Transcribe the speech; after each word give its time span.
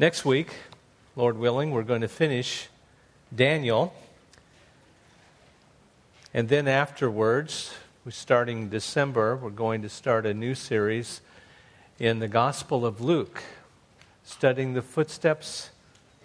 Next 0.00 0.24
week, 0.24 0.52
Lord 1.16 1.38
willing, 1.38 1.72
we're 1.72 1.82
going 1.82 2.02
to 2.02 2.08
finish 2.08 2.68
Daniel. 3.34 3.92
And 6.32 6.48
then 6.48 6.68
afterwards, 6.68 7.74
we're 8.04 8.12
starting 8.12 8.68
December, 8.68 9.34
we're 9.34 9.50
going 9.50 9.82
to 9.82 9.88
start 9.88 10.24
a 10.24 10.32
new 10.32 10.54
series 10.54 11.20
in 11.98 12.20
the 12.20 12.28
Gospel 12.28 12.86
of 12.86 13.00
Luke, 13.00 13.42
studying 14.22 14.74
the 14.74 14.82
footsteps 14.82 15.70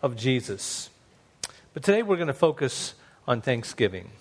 of 0.03 0.15
Jesus. 0.15 0.91
But 1.73 1.81
today 1.81 2.03
we're 2.03 2.17
going 2.17 2.27
to 2.27 2.33
focus 2.33 2.93
on 3.27 3.41
Thanksgiving. 3.41 4.11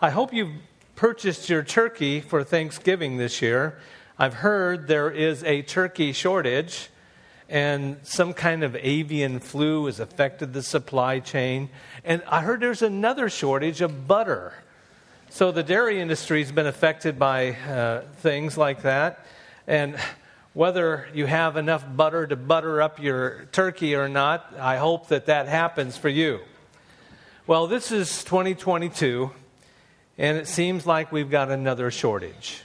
I 0.00 0.10
hope 0.10 0.34
you've 0.34 0.56
purchased 0.96 1.48
your 1.48 1.62
turkey 1.62 2.20
for 2.20 2.42
Thanksgiving 2.42 3.18
this 3.18 3.40
year. 3.40 3.78
I've 4.18 4.34
heard 4.34 4.88
there 4.88 5.12
is 5.12 5.44
a 5.44 5.62
turkey 5.62 6.12
shortage 6.12 6.88
and 7.50 7.98
some 8.04 8.32
kind 8.32 8.62
of 8.62 8.76
avian 8.76 9.40
flu 9.40 9.86
has 9.86 9.98
affected 9.98 10.52
the 10.52 10.62
supply 10.62 11.18
chain. 11.18 11.68
And 12.04 12.22
I 12.28 12.42
heard 12.42 12.60
there's 12.60 12.80
another 12.80 13.28
shortage 13.28 13.80
of 13.80 14.06
butter. 14.06 14.54
So 15.30 15.50
the 15.50 15.64
dairy 15.64 16.00
industry 16.00 16.42
has 16.42 16.52
been 16.52 16.68
affected 16.68 17.18
by 17.18 17.50
uh, 17.50 18.02
things 18.18 18.56
like 18.56 18.82
that. 18.82 19.26
And 19.66 19.96
whether 20.54 21.08
you 21.12 21.26
have 21.26 21.56
enough 21.56 21.84
butter 21.96 22.24
to 22.26 22.36
butter 22.36 22.80
up 22.80 23.00
your 23.00 23.46
turkey 23.52 23.96
or 23.96 24.08
not, 24.08 24.54
I 24.58 24.76
hope 24.76 25.08
that 25.08 25.26
that 25.26 25.48
happens 25.48 25.96
for 25.96 26.08
you. 26.08 26.40
Well, 27.48 27.66
this 27.66 27.90
is 27.90 28.22
2022, 28.24 29.30
and 30.18 30.38
it 30.38 30.46
seems 30.46 30.86
like 30.86 31.10
we've 31.10 31.30
got 31.30 31.50
another 31.50 31.90
shortage. 31.90 32.62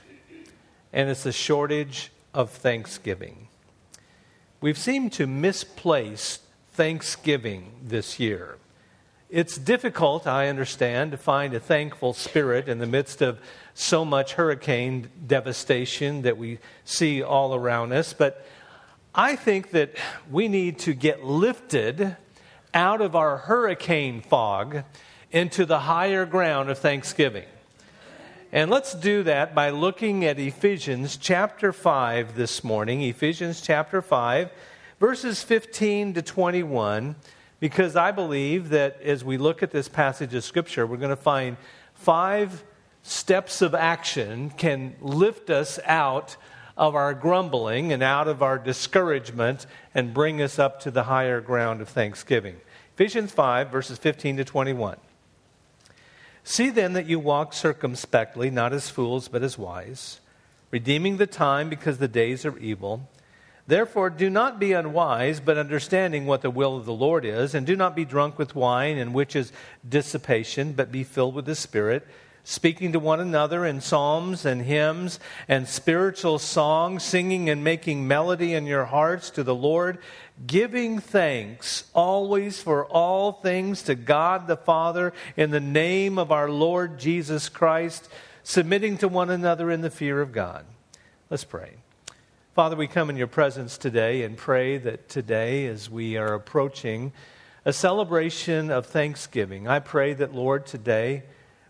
And 0.92 1.10
it's 1.10 1.26
a 1.26 1.32
shortage 1.32 2.12
of 2.32 2.50
Thanksgiving. 2.50 3.45
We've 4.60 4.78
seemed 4.78 5.12
to 5.14 5.26
misplace 5.26 6.38
Thanksgiving 6.72 7.72
this 7.82 8.18
year. 8.18 8.56
It's 9.28 9.58
difficult, 9.58 10.26
I 10.26 10.48
understand, 10.48 11.10
to 11.10 11.18
find 11.18 11.52
a 11.52 11.60
thankful 11.60 12.14
spirit 12.14 12.68
in 12.68 12.78
the 12.78 12.86
midst 12.86 13.20
of 13.20 13.38
so 13.74 14.04
much 14.04 14.32
hurricane 14.32 15.10
devastation 15.26 16.22
that 16.22 16.38
we 16.38 16.58
see 16.84 17.22
all 17.22 17.54
around 17.54 17.92
us, 17.92 18.14
but 18.14 18.46
I 19.14 19.36
think 19.36 19.72
that 19.72 19.94
we 20.30 20.48
need 20.48 20.78
to 20.80 20.94
get 20.94 21.24
lifted 21.24 22.16
out 22.72 23.00
of 23.02 23.14
our 23.14 23.36
hurricane 23.36 24.22
fog 24.22 24.84
into 25.32 25.66
the 25.66 25.80
higher 25.80 26.24
ground 26.24 26.70
of 26.70 26.78
thanksgiving. 26.78 27.46
And 28.52 28.70
let's 28.70 28.94
do 28.94 29.24
that 29.24 29.56
by 29.56 29.70
looking 29.70 30.24
at 30.24 30.38
Ephesians 30.38 31.16
chapter 31.16 31.72
5 31.72 32.36
this 32.36 32.62
morning. 32.62 33.02
Ephesians 33.02 33.60
chapter 33.60 34.00
5, 34.00 34.50
verses 35.00 35.42
15 35.42 36.14
to 36.14 36.22
21, 36.22 37.16
because 37.58 37.96
I 37.96 38.12
believe 38.12 38.68
that 38.68 39.02
as 39.02 39.24
we 39.24 39.36
look 39.36 39.64
at 39.64 39.72
this 39.72 39.88
passage 39.88 40.32
of 40.32 40.44
Scripture, 40.44 40.86
we're 40.86 40.96
going 40.96 41.10
to 41.10 41.16
find 41.16 41.56
five 41.94 42.62
steps 43.02 43.62
of 43.62 43.74
action 43.74 44.50
can 44.50 44.94
lift 45.00 45.50
us 45.50 45.80
out 45.84 46.36
of 46.76 46.94
our 46.94 47.14
grumbling 47.14 47.92
and 47.92 48.02
out 48.02 48.28
of 48.28 48.44
our 48.44 48.60
discouragement 48.60 49.66
and 49.92 50.14
bring 50.14 50.40
us 50.40 50.56
up 50.56 50.78
to 50.80 50.92
the 50.92 51.04
higher 51.04 51.40
ground 51.40 51.80
of 51.80 51.88
thanksgiving. 51.88 52.56
Ephesians 52.94 53.32
5, 53.32 53.70
verses 53.70 53.98
15 53.98 54.36
to 54.36 54.44
21. 54.44 54.98
See 56.48 56.70
then 56.70 56.92
that 56.92 57.06
you 57.06 57.18
walk 57.18 57.52
circumspectly, 57.52 58.52
not 58.52 58.72
as 58.72 58.88
fools, 58.88 59.26
but 59.26 59.42
as 59.42 59.58
wise, 59.58 60.20
redeeming 60.70 61.16
the 61.16 61.26
time 61.26 61.68
because 61.68 61.98
the 61.98 62.06
days 62.06 62.46
are 62.46 62.56
evil. 62.58 63.10
Therefore, 63.66 64.10
do 64.10 64.30
not 64.30 64.60
be 64.60 64.72
unwise, 64.72 65.40
but 65.40 65.58
understanding 65.58 66.24
what 66.24 66.42
the 66.42 66.50
will 66.50 66.76
of 66.76 66.84
the 66.84 66.92
Lord 66.92 67.24
is, 67.24 67.52
and 67.52 67.66
do 67.66 67.74
not 67.74 67.96
be 67.96 68.04
drunk 68.04 68.38
with 68.38 68.54
wine, 68.54 68.96
in 68.96 69.12
which 69.12 69.34
is 69.34 69.50
dissipation, 69.86 70.72
but 70.72 70.92
be 70.92 71.02
filled 71.02 71.34
with 71.34 71.46
the 71.46 71.56
Spirit, 71.56 72.06
speaking 72.44 72.92
to 72.92 73.00
one 73.00 73.18
another 73.18 73.66
in 73.66 73.80
psalms 73.80 74.46
and 74.46 74.62
hymns 74.62 75.18
and 75.48 75.66
spiritual 75.66 76.38
songs, 76.38 77.02
singing 77.02 77.50
and 77.50 77.64
making 77.64 78.06
melody 78.06 78.54
in 78.54 78.66
your 78.66 78.84
hearts 78.84 79.30
to 79.30 79.42
the 79.42 79.54
Lord 79.54 79.98
giving 80.44 80.98
thanks 80.98 81.84
always 81.94 82.60
for 82.60 82.84
all 82.86 83.32
things 83.32 83.82
to 83.82 83.94
God 83.94 84.46
the 84.46 84.56
Father 84.56 85.12
in 85.36 85.50
the 85.50 85.60
name 85.60 86.18
of 86.18 86.30
our 86.30 86.50
Lord 86.50 86.98
Jesus 86.98 87.48
Christ, 87.48 88.08
submitting 88.42 88.98
to 88.98 89.08
one 89.08 89.30
another 89.30 89.70
in 89.70 89.80
the 89.80 89.90
fear 89.90 90.20
of 90.20 90.32
God. 90.32 90.66
Let's 91.30 91.44
pray. 91.44 91.74
Father, 92.54 92.76
we 92.76 92.86
come 92.86 93.10
in 93.10 93.16
your 93.16 93.26
presence 93.26 93.78
today 93.78 94.22
and 94.22 94.36
pray 94.36 94.78
that 94.78 95.08
today, 95.08 95.66
as 95.66 95.90
we 95.90 96.16
are 96.16 96.34
approaching 96.34 97.12
a 97.64 97.72
celebration 97.72 98.70
of 98.70 98.86
Thanksgiving, 98.86 99.68
I 99.68 99.78
pray 99.80 100.14
that, 100.14 100.34
Lord, 100.34 100.66
today, 100.66 101.24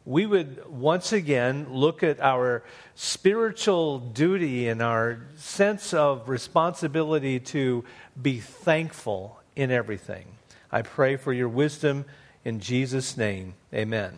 we 0.07 0.25
would 0.25 0.65
once 0.69 1.13
again 1.13 1.67
look 1.69 2.05
at 2.05 2.21
our 2.21 2.63
spiritual 2.95 3.99
duty 3.99 4.69
and 4.69 4.81
our 4.81 5.19
sense 5.35 5.93
of 5.93 6.29
responsibility 6.29 7.41
to 7.41 7.85
be 8.21 8.39
thankful 8.39 9.41
in 9.57 9.73
everything. 9.73 10.27
I 10.71 10.83
pray 10.83 11.17
for 11.17 11.33
your 11.33 11.49
wisdom 11.49 12.05
in 12.45 12.61
Jesus' 12.61 13.17
name. 13.17 13.55
Amen. 13.75 14.17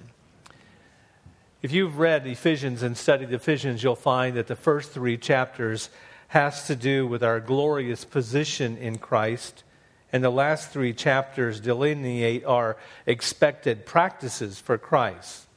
If 1.62 1.72
you've 1.72 1.98
read 1.98 2.26
Ephesians 2.26 2.82
and 2.82 2.96
studied 2.96 3.32
Ephesians, 3.32 3.82
you'll 3.82 3.96
find 3.96 4.36
that 4.36 4.46
the 4.46 4.56
first 4.56 4.92
three 4.92 5.16
chapters 5.16 5.88
has 6.28 6.66
to 6.66 6.76
do 6.76 7.06
with 7.06 7.24
our 7.24 7.40
glorious 7.40 8.04
position 8.04 8.76
in 8.76 8.98
Christ, 8.98 9.64
and 10.12 10.22
the 10.22 10.30
last 10.30 10.70
three 10.70 10.92
chapters 10.92 11.60
delineate 11.60 12.44
our 12.44 12.76
expected 13.06 13.86
practices 13.86 14.60
for 14.60 14.76
Christ. 14.76 15.47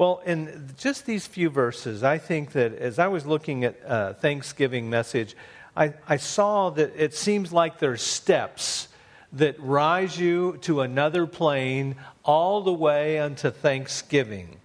Well, 0.00 0.22
in 0.24 0.70
just 0.78 1.04
these 1.04 1.26
few 1.26 1.50
verses, 1.50 2.02
I 2.02 2.16
think 2.16 2.52
that 2.52 2.72
as 2.72 2.98
I 2.98 3.08
was 3.08 3.26
looking 3.26 3.64
at 3.64 3.84
uh, 3.86 4.14
Thanksgiving 4.14 4.88
message, 4.88 5.36
I, 5.76 5.92
I 6.08 6.16
saw 6.16 6.70
that 6.70 6.94
it 6.96 7.12
seems 7.12 7.52
like 7.52 7.78
there's 7.78 8.00
steps 8.00 8.88
that 9.34 9.60
rise 9.60 10.18
you 10.18 10.56
to 10.62 10.80
another 10.80 11.26
plane 11.26 11.96
all 12.24 12.62
the 12.62 12.72
way 12.72 13.18
unto 13.18 13.50
Thanksgiving. 13.50 14.56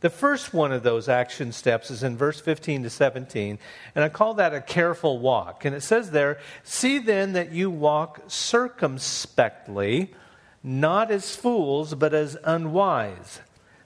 The 0.00 0.08
first 0.08 0.54
one 0.54 0.72
of 0.72 0.84
those 0.84 1.06
action 1.06 1.52
steps 1.52 1.90
is 1.90 2.02
in 2.02 2.16
verse 2.16 2.40
15 2.40 2.84
to 2.84 2.88
17, 2.88 3.58
and 3.94 4.02
I 4.02 4.08
call 4.08 4.32
that 4.34 4.54
a 4.54 4.62
careful 4.62 5.18
walk. 5.18 5.66
And 5.66 5.76
it 5.76 5.82
says 5.82 6.12
there, 6.12 6.38
See 6.64 6.96
then 6.96 7.34
that 7.34 7.52
you 7.52 7.70
walk 7.70 8.22
circumspectly, 8.26 10.14
not 10.62 11.10
as 11.10 11.36
fools, 11.36 11.94
but 11.94 12.14
as 12.14 12.38
unwise 12.42 13.40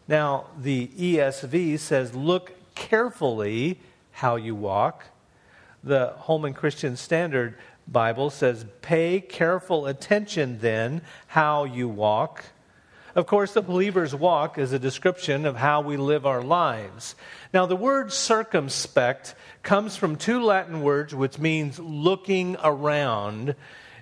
now, 0.08 0.46
the 0.58 0.88
ESV 0.88 1.78
says, 1.78 2.14
look 2.14 2.52
carefully 2.74 3.78
how 4.10 4.36
you 4.36 4.54
walk. 4.54 5.04
The 5.84 6.14
Holman 6.18 6.54
Christian 6.54 6.96
Standard 6.96 7.56
Bible 7.86 8.30
says, 8.30 8.64
pay 8.80 9.20
careful 9.20 9.86
attention 9.86 10.58
then 10.60 11.02
how 11.26 11.64
you 11.64 11.88
walk. 11.88 12.44
Of 13.14 13.26
course, 13.26 13.52
the 13.52 13.62
believer's 13.62 14.14
walk 14.14 14.56
is 14.56 14.72
a 14.72 14.78
description 14.78 15.44
of 15.44 15.56
how 15.56 15.82
we 15.82 15.96
live 15.96 16.24
our 16.24 16.42
lives. 16.42 17.14
Now, 17.52 17.66
the 17.66 17.76
word 17.76 18.12
circumspect 18.12 19.34
comes 19.62 19.96
from 19.96 20.16
two 20.16 20.42
Latin 20.42 20.80
words 20.80 21.14
which 21.14 21.38
means 21.38 21.78
looking 21.78 22.56
around 22.64 23.54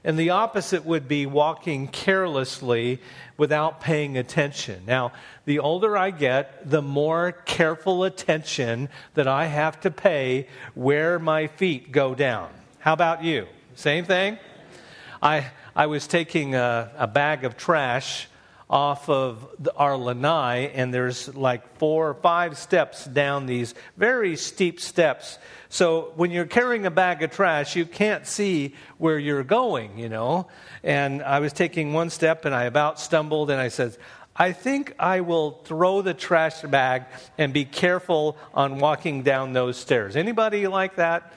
and 0.03 0.19
the 0.19 0.31
opposite 0.31 0.85
would 0.85 1.07
be 1.07 1.27
walking 1.27 1.87
carelessly 1.89 3.01
without 3.37 3.81
paying 3.81 4.17
attention. 4.17 4.83
Now, 4.87 5.13
the 5.45 5.59
older 5.59 5.97
I 5.97 6.11
get, 6.11 6.71
the 6.71 6.83
more 6.83 7.33
careful 7.33 8.05
attention 8.05 8.89
that 9.15 9.29
I 9.29 9.47
have 9.47 9.81
to 9.81 9.91
pay 9.91 10.49
where 10.75 11.19
my 11.19 11.47
feet 11.47 11.93
go 11.93 12.15
down. 12.15 12.51
How 12.79 12.95
about 12.95 13.25
you? 13.25 13.47
Same 13.75 14.05
thing? 14.05 14.39
I, 15.23 15.51
I 15.77 15.87
was 15.87 16.07
taking 16.07 16.55
a, 16.55 16.91
a 16.97 17.07
bag 17.07 17.45
of 17.45 17.59
trash 17.59 18.27
off 18.71 19.11
of 19.11 19.47
our 19.77 19.97
lanai, 19.97 20.71
and 20.75 20.95
there's 20.95 21.35
like 21.35 21.77
four 21.77 22.09
or 22.09 22.15
five 22.15 22.57
steps 22.57 23.05
down 23.05 23.45
these 23.45 23.75
very 23.97 24.37
steep 24.37 24.81
steps 24.81 25.39
so 25.73 26.13
when 26.17 26.33
you're 26.33 26.47
carrying 26.47 26.85
a 26.85 26.91
bag 26.91 27.23
of 27.23 27.31
trash, 27.31 27.77
you 27.77 27.87
can't 27.87 28.27
see 28.27 28.75
where 28.99 29.21
you're 29.21 29.45
going, 29.45 29.99
you 29.99 30.09
know. 30.09 30.49
And 30.83 31.23
I 31.23 31.39
was 31.39 31.53
taking 31.53 31.93
one 31.93 32.11
step 32.11 32.45
and 32.45 32.53
I 32.53 32.65
about 32.65 32.99
stumbled 32.99 33.53
and 33.53 33.61
I 33.61 33.69
said, 33.69 33.97
I 34.35 34.51
think 34.51 34.95
I 34.99 35.21
will 35.21 35.63
throw 35.65 36.03
the 36.03 36.13
trash 36.13 36.63
bag 36.63 37.05
and 37.39 37.53
be 37.53 37.65
careful 37.65 38.37
on 38.53 38.81
walking 38.81 39.23
down 39.23 39.53
those 39.53 39.77
stairs. 39.77 40.17
Anybody 40.17 40.67
like 40.67 40.97
that? 40.97 41.33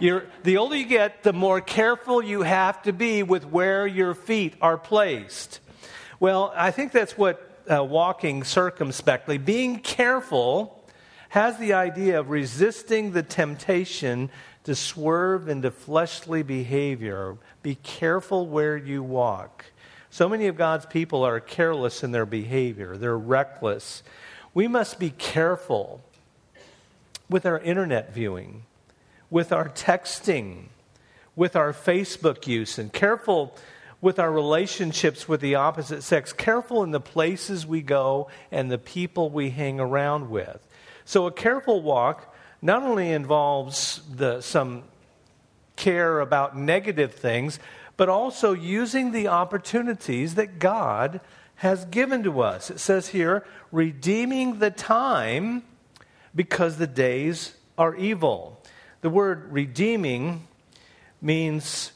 You're, 0.00 0.24
the 0.42 0.56
older 0.56 0.76
you 0.76 0.86
get, 0.86 1.22
the 1.22 1.34
more 1.34 1.60
careful 1.60 2.22
you 2.22 2.42
have 2.42 2.82
to 2.84 2.94
be 2.94 3.22
with 3.22 3.44
where 3.44 3.86
your 3.86 4.14
feet 4.14 4.54
are 4.62 4.78
placed. 4.78 5.60
Well, 6.18 6.52
I 6.56 6.70
think 6.70 6.92
that's 6.92 7.18
what 7.18 7.46
uh, 7.70 7.84
walking 7.84 8.44
circumspectly, 8.44 9.38
being 9.38 9.80
careful 9.80 10.82
has 11.28 11.58
the 11.58 11.74
idea 11.74 12.20
of 12.20 12.30
resisting 12.30 13.12
the 13.12 13.22
temptation 13.22 14.30
to 14.64 14.74
swerve 14.74 15.48
into 15.48 15.70
fleshly 15.70 16.42
behavior. 16.42 17.36
Be 17.62 17.74
careful 17.74 18.46
where 18.46 18.76
you 18.76 19.02
walk. 19.02 19.66
So 20.10 20.28
many 20.28 20.46
of 20.46 20.56
God's 20.56 20.86
people 20.86 21.24
are 21.24 21.40
careless 21.40 22.02
in 22.02 22.12
their 22.12 22.26
behavior, 22.26 22.96
they're 22.96 23.18
reckless. 23.18 24.02
We 24.54 24.68
must 24.68 24.98
be 24.98 25.10
careful 25.10 26.00
with 27.28 27.44
our 27.44 27.58
internet 27.58 28.14
viewing, 28.14 28.62
with 29.28 29.52
our 29.52 29.68
texting, 29.68 30.66
with 31.34 31.56
our 31.56 31.74
Facebook 31.74 32.46
use, 32.46 32.78
and 32.78 32.90
careful 32.90 33.54
with 34.00 34.18
our 34.18 34.30
relationships 34.30 35.26
with 35.28 35.40
the 35.40 35.54
opposite 35.54 36.02
sex, 36.02 36.32
careful 36.32 36.82
in 36.82 36.90
the 36.90 37.00
places 37.00 37.66
we 37.66 37.82
go 37.82 38.28
and 38.50 38.70
the 38.70 38.78
people 38.78 39.30
we 39.30 39.50
hang 39.50 39.80
around 39.80 40.30
with. 40.30 40.66
So, 41.04 41.26
a 41.26 41.32
careful 41.32 41.82
walk 41.82 42.34
not 42.60 42.82
only 42.82 43.10
involves 43.12 44.00
the, 44.12 44.40
some 44.40 44.84
care 45.76 46.20
about 46.20 46.56
negative 46.56 47.14
things, 47.14 47.58
but 47.96 48.08
also 48.08 48.52
using 48.52 49.12
the 49.12 49.28
opportunities 49.28 50.34
that 50.34 50.58
God 50.58 51.20
has 51.56 51.84
given 51.86 52.22
to 52.24 52.40
us. 52.40 52.70
It 52.70 52.80
says 52.80 53.08
here, 53.08 53.44
redeeming 53.72 54.58
the 54.58 54.70
time 54.70 55.62
because 56.34 56.76
the 56.76 56.86
days 56.86 57.54
are 57.78 57.94
evil. 57.94 58.60
The 59.00 59.10
word 59.10 59.52
redeeming 59.52 60.46
means 61.22 61.92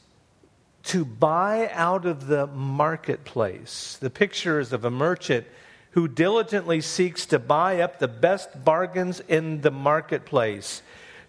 to 0.85 1.05
buy 1.05 1.71
out 1.73 2.07
of 2.07 2.27
the 2.27 2.47
marketplace. 2.47 3.99
The 4.01 4.11
picture 4.11 4.61
is 4.61 4.73
of 4.73 4.85
a 4.85 4.91
merchant 4.91 5.47
who 5.93 6.09
diligently 6.09 6.81
seeks 6.81 7.27
to 7.27 7.39
buy 7.39 7.81
up 7.81 7.99
the 7.99 8.09
best 8.09 8.65
bargains 8.65 9.21
in 9.21 9.61
the 9.61 9.71
marketplace, 9.71 10.83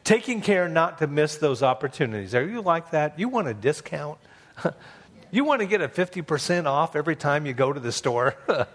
taking 0.03 0.41
care 0.41 0.69
not 0.69 0.99
to 0.99 1.07
miss 1.07 1.37
those 1.37 1.63
opportunities. 1.63 2.35
Are 2.35 2.47
you 2.47 2.61
like 2.61 2.91
that? 2.91 3.17
You 3.17 3.27
want 3.27 3.47
a 3.47 3.53
discount? 3.53 4.19
you 5.31 5.43
want 5.43 5.61
to 5.61 5.67
get 5.67 5.81
a 5.81 5.87
50% 5.87 6.65
off 6.65 6.95
every 6.95 7.15
time 7.15 7.45
you 7.45 7.53
go 7.53 7.73
to 7.73 7.79
the 7.79 7.91
store? 7.91 8.35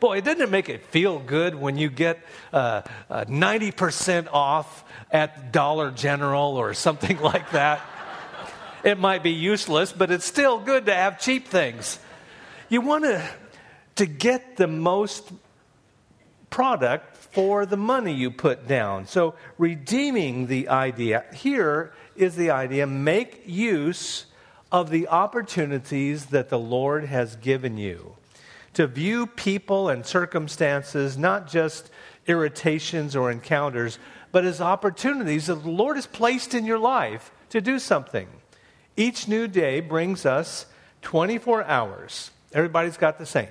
Boy, 0.00 0.20
doesn't 0.20 0.42
it 0.42 0.50
make 0.50 0.68
it 0.68 0.84
feel 0.86 1.18
good 1.18 1.54
when 1.54 1.78
you 1.78 1.88
get 1.88 2.18
uh, 2.52 2.82
uh, 3.08 3.24
90% 3.24 4.28
off 4.32 4.84
at 5.10 5.52
Dollar 5.52 5.90
General 5.90 6.56
or 6.56 6.74
something 6.74 7.18
like 7.20 7.52
that? 7.52 7.80
It 8.86 8.98
might 9.00 9.24
be 9.24 9.32
useless, 9.32 9.92
but 9.92 10.12
it's 10.12 10.24
still 10.24 10.60
good 10.60 10.86
to 10.86 10.94
have 10.94 11.18
cheap 11.18 11.48
things. 11.48 11.98
You 12.68 12.80
want 12.80 13.04
to 13.04 13.28
to 13.96 14.06
get 14.06 14.56
the 14.56 14.68
most 14.68 15.32
product 16.50 17.16
for 17.16 17.66
the 17.66 17.76
money 17.76 18.12
you 18.12 18.30
put 18.30 18.68
down. 18.68 19.06
So, 19.06 19.34
redeeming 19.58 20.46
the 20.46 20.68
idea 20.68 21.24
here 21.34 21.92
is 22.14 22.36
the 22.36 22.50
idea 22.50 22.86
make 22.86 23.42
use 23.46 24.26
of 24.70 24.90
the 24.90 25.08
opportunities 25.08 26.26
that 26.26 26.48
the 26.48 26.58
Lord 26.58 27.06
has 27.06 27.36
given 27.36 27.76
you. 27.78 28.14
To 28.74 28.86
view 28.86 29.26
people 29.26 29.88
and 29.88 30.06
circumstances 30.06 31.18
not 31.18 31.48
just 31.48 31.90
irritations 32.26 33.16
or 33.16 33.30
encounters, 33.30 33.98
but 34.30 34.44
as 34.44 34.60
opportunities 34.60 35.46
that 35.46 35.62
the 35.62 35.70
Lord 35.70 35.96
has 35.96 36.06
placed 36.06 36.54
in 36.54 36.66
your 36.66 36.78
life 36.78 37.32
to 37.50 37.60
do 37.60 37.78
something. 37.78 38.28
Each 38.96 39.28
new 39.28 39.46
day 39.46 39.80
brings 39.80 40.24
us 40.24 40.64
24 41.02 41.64
hours. 41.64 42.30
Everybody's 42.52 42.96
got 42.96 43.18
the 43.18 43.26
same. 43.26 43.48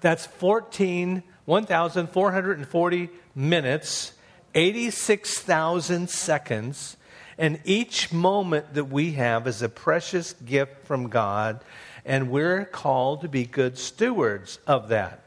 That's 0.00 0.26
14, 0.26 1.22
1,440 1.46 3.10
minutes, 3.34 4.12
86,000 4.54 6.10
seconds. 6.10 6.98
And 7.38 7.58
each 7.64 8.12
moment 8.12 8.74
that 8.74 8.84
we 8.84 9.12
have 9.12 9.46
is 9.46 9.62
a 9.62 9.68
precious 9.68 10.34
gift 10.34 10.86
from 10.86 11.08
God, 11.08 11.60
and 12.04 12.30
we're 12.30 12.66
called 12.66 13.22
to 13.22 13.28
be 13.28 13.46
good 13.46 13.78
stewards 13.78 14.58
of 14.66 14.88
that. 14.88 15.20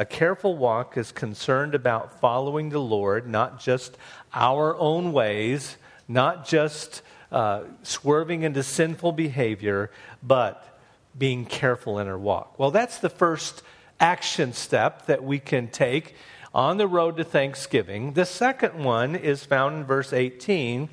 A 0.00 0.06
careful 0.06 0.56
walk 0.56 0.96
is 0.96 1.12
concerned 1.12 1.74
about 1.74 2.22
following 2.22 2.70
the 2.70 2.78
Lord, 2.78 3.28
not 3.28 3.60
just 3.60 3.98
our 4.32 4.74
own 4.78 5.12
ways, 5.12 5.76
not 6.08 6.48
just 6.48 7.02
uh, 7.30 7.64
swerving 7.82 8.42
into 8.42 8.62
sinful 8.62 9.12
behavior, 9.12 9.90
but 10.22 10.80
being 11.18 11.44
careful 11.44 11.98
in 11.98 12.08
our 12.08 12.16
walk. 12.16 12.58
Well, 12.58 12.70
that's 12.70 12.96
the 12.96 13.10
first 13.10 13.62
action 14.00 14.54
step 14.54 15.04
that 15.04 15.22
we 15.22 15.38
can 15.38 15.68
take 15.68 16.14
on 16.54 16.78
the 16.78 16.88
road 16.88 17.18
to 17.18 17.24
Thanksgiving. 17.24 18.14
The 18.14 18.24
second 18.24 18.82
one 18.82 19.14
is 19.14 19.44
found 19.44 19.76
in 19.76 19.84
verse 19.84 20.14
18. 20.14 20.88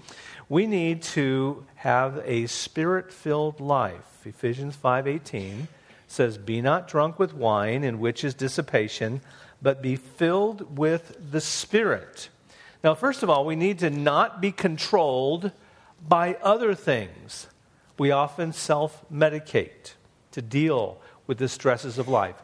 We 0.50 0.68
need 0.68 1.01
to 1.03 1.65
have 1.75 2.21
a 2.25 2.48
spirit-filled 2.48 3.62
life. 3.62 4.25
Ephesians 4.25 4.75
5:18 4.75 5.70
says, 6.07 6.37
"Be 6.37 6.61
not 6.61 6.87
drunk 6.87 7.19
with 7.19 7.33
wine, 7.33 7.83
in 7.83 7.99
which 7.99 8.23
is 8.23 8.33
dissipation, 8.33 9.21
but 9.61 9.81
be 9.81 9.95
filled 9.95 10.77
with 10.77 11.31
the 11.31 11.41
Spirit." 11.41 12.29
Now, 12.83 12.95
first 12.95 13.23
of 13.23 13.29
all, 13.29 13.45
we 13.45 13.55
need 13.55 13.79
to 13.79 13.89
not 13.89 14.39
be 14.41 14.51
controlled 14.51 15.51
by 16.07 16.35
other 16.41 16.73
things. 16.75 17.47
We 17.97 18.11
often 18.11 18.53
self 18.53 19.03
medicate 19.11 19.93
to 20.31 20.41
deal 20.41 20.99
with 21.25 21.37
the 21.39 21.49
stresses 21.49 21.97
of 21.97 22.07
life. 22.07 22.35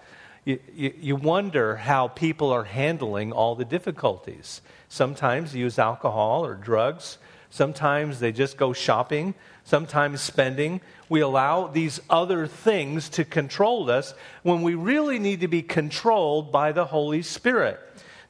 You, 0.46 0.60
you, 0.76 0.94
you, 1.00 1.16
wonder 1.16 1.78
how 1.78 2.10
people 2.10 2.52
are 2.52 2.66
handling 2.66 3.32
all 3.32 3.56
the 3.56 3.64
difficulties. 3.64 4.62
Sometimes 4.90 5.54
they 5.54 5.60
use 5.60 5.80
alcohol 5.80 6.46
or 6.46 6.56
drugs. 6.56 7.18
Sometimes 7.54 8.20
they 8.20 8.32
just 8.32 8.58
go 8.58 8.74
shopping. 8.74 9.36
Sometimes 9.64 10.22
spending. 10.22 10.82
We 11.08 11.22
allow 11.22 11.68
these 11.68 12.00
other 12.10 12.48
things 12.48 13.10
to 13.10 13.24
control 13.24 13.92
us 13.92 14.16
when 14.42 14.64
we 14.64 14.74
really 14.74 15.20
need 15.20 15.42
to 15.42 15.48
be 15.48 15.62
controlled 15.62 16.52
by 16.52 16.72
the 16.72 16.86
Holy 16.86 17.22
Spirit. 17.22 17.80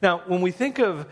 Now, 0.02 0.18
when 0.26 0.42
we 0.42 0.50
think 0.50 0.78
of 0.78 1.06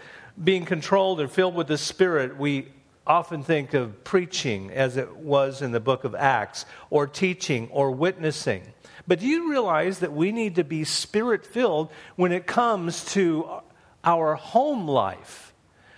being 0.44 0.66
controlled 0.66 1.20
and 1.20 1.32
filled 1.32 1.54
with 1.54 1.68
the 1.68 1.78
Spirit, 1.78 2.36
we 2.36 2.68
often 3.06 3.42
think 3.44 3.72
of 3.72 4.04
preaching 4.04 4.70
as 4.70 4.98
it 4.98 5.16
was 5.16 5.62
in 5.62 5.72
the 5.72 5.80
book 5.80 6.04
of 6.04 6.14
Acts, 6.14 6.66
or 6.90 7.06
teaching, 7.06 7.66
or 7.70 7.92
witnessing. 7.92 8.62
But 9.08 9.20
do 9.20 9.26
you 9.26 9.48
realize 9.48 10.00
that 10.00 10.12
we 10.12 10.32
need 10.32 10.56
to 10.56 10.64
be 10.64 10.84
spirit 10.84 11.46
filled 11.46 11.90
when 12.16 12.30
it 12.30 12.46
comes 12.46 13.06
to 13.14 13.62
our 14.04 14.34
home 14.34 14.86
life? 14.86 15.51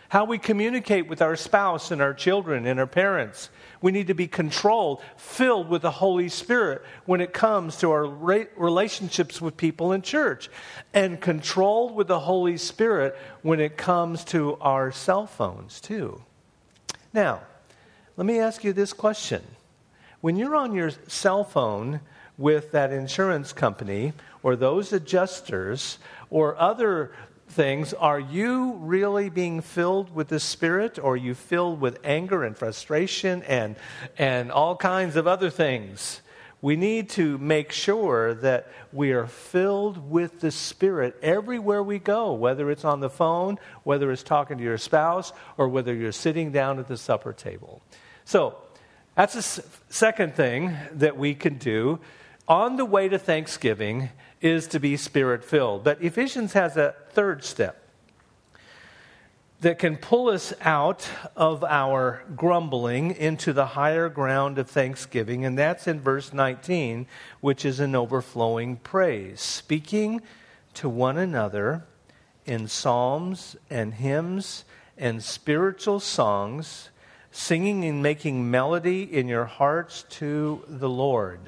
How 0.09 0.25
we 0.25 0.39
communicate 0.39 1.09
with 1.09 1.23
our 1.23 1.37
spouse 1.37 1.91
and 1.91 2.01
our 2.01 2.15
children 2.15 2.67
and 2.67 2.79
our 2.79 2.87
parents. 2.87 3.51
We 3.81 3.93
need 3.93 4.07
to 4.07 4.15
be 4.15 4.29
controlled, 4.29 5.03
filled 5.17 5.69
with 5.69 5.83
the 5.83 5.91
Holy 5.91 6.29
Spirit 6.29 6.83
when 7.05 7.21
it 7.21 7.33
comes 7.33 7.77
to 7.79 7.91
our 7.91 8.07
relationships 8.07 9.41
with 9.41 9.57
people 9.57 9.93
in 9.93 10.03
church, 10.03 10.49
and 10.93 11.21
controlled 11.21 11.95
with 11.95 12.09
the 12.09 12.21
Holy 12.21 12.57
Spirit 12.57 13.17
when 13.43 13.61
it 13.61 13.77
comes 13.77 14.25
to 14.27 14.57
our 14.61 14.93
cell 14.93 15.27
phones, 15.27 15.81
too. 15.81 16.23
Now, 17.13 17.43
let 18.17 18.27
me 18.27 18.39
ask 18.39 18.65
you 18.65 18.73
this 18.73 18.93
question. 18.93 19.43
When 20.21 20.37
you're 20.37 20.57
on 20.57 20.75
your 20.75 20.91
cell 21.09 21.45
phone 21.45 22.01
with 22.39 22.73
that 22.73 22.93
insurance 22.93 23.53
company 23.53 24.13
or 24.43 24.57
those 24.57 24.93
adjusters 24.93 25.99
or 26.31 26.57
other 26.57 27.13
things 27.49 27.95
are 27.95 28.21
you 28.21 28.73
really 28.75 29.29
being 29.29 29.61
filled 29.61 30.15
with 30.15 30.29
the 30.29 30.41
Spirit, 30.41 30.99
or 30.99 31.15
are 31.15 31.17
you 31.17 31.35
filled 31.35 31.81
with 31.81 31.99
anger 32.05 32.45
and 32.45 32.57
frustration 32.57 33.43
and, 33.45 33.77
and 34.19 34.51
all 34.51 34.77
kinds 34.77 35.17
of 35.17 35.27
other 35.27 35.51
things? 35.51 36.21
We 36.61 36.77
need 36.77 37.11
to 37.11 37.37
make 37.39 37.73
sure 37.73 38.33
that 38.35 38.69
we 38.91 39.13
are 39.13 39.27
filled 39.27 40.11
with 40.11 40.41
the 40.41 40.51
Spirit 40.51 41.17
everywhere 41.23 41.83
we 41.83 41.99
go, 41.99 42.33
whether 42.33 42.71
it's 42.71 42.85
on 42.85 43.01
the 43.01 43.11
phone, 43.11 43.59
whether 43.83 44.11
it's 44.11 44.23
talking 44.23 44.57
to 44.57 44.65
your 44.65 44.79
spouse, 44.79 45.33
or 45.59 45.69
whether 45.69 45.95
you're 45.95 46.13
sitting 46.13 46.53
down 46.53 46.79
at 46.79 46.89
the 46.89 46.97
supper 46.97 47.33
table. 47.33 47.83
So, 48.25 48.57
that's 49.15 49.35
the 49.35 49.65
second 49.91 50.35
thing 50.35 50.77
that 50.93 51.17
we 51.17 51.35
can 51.35 51.59
do 51.59 52.01
on 52.49 52.77
the 52.77 52.85
way 52.85 53.09
to 53.09 53.19
Thanksgiving 53.19 54.11
is 54.45 54.67
to 54.67 54.79
be 54.79 54.95
spirit 54.95 55.43
filled. 55.43 55.83
But 55.83 56.03
Ephesians 56.03 56.53
has 56.53 56.77
a 56.77 56.95
third 57.11 57.43
step 57.43 57.81
that 59.63 59.79
can 59.79 59.97
pull 59.97 60.29
us 60.29 60.53
out 60.61 61.09
of 61.35 61.65
our 61.65 62.23
grumbling 62.37 63.13
into 63.13 63.55
the 63.55 63.65
higher 63.69 64.11
ground 64.11 64.59
of 64.59 64.69
thanksgiving, 64.69 65.47
and 65.47 65.57
that's 65.57 65.87
in 65.87 65.99
verse 65.99 66.35
19, 66.35 67.07
which 67.41 67.65
is 67.65 67.81
an 67.81 67.95
overflowing 67.95 68.77
praise. 68.77 69.41
Speaking 69.41 70.21
to 70.75 70.91
one 70.91 71.17
another 71.17 71.87
in 72.45 72.69
psalms 72.69 73.57
and 73.71 73.95
hymns 73.95 74.67
and 74.99 75.25
spiritual 75.25 76.01
songs, 76.01 76.91
singing 77.31 77.83
and 77.87 78.03
making 78.03 78.51
melody 78.51 79.03
in 79.03 79.27
your 79.27 79.47
hearts 79.47 80.05
to 80.11 80.63
the 80.69 80.91
Lord. 80.91 81.41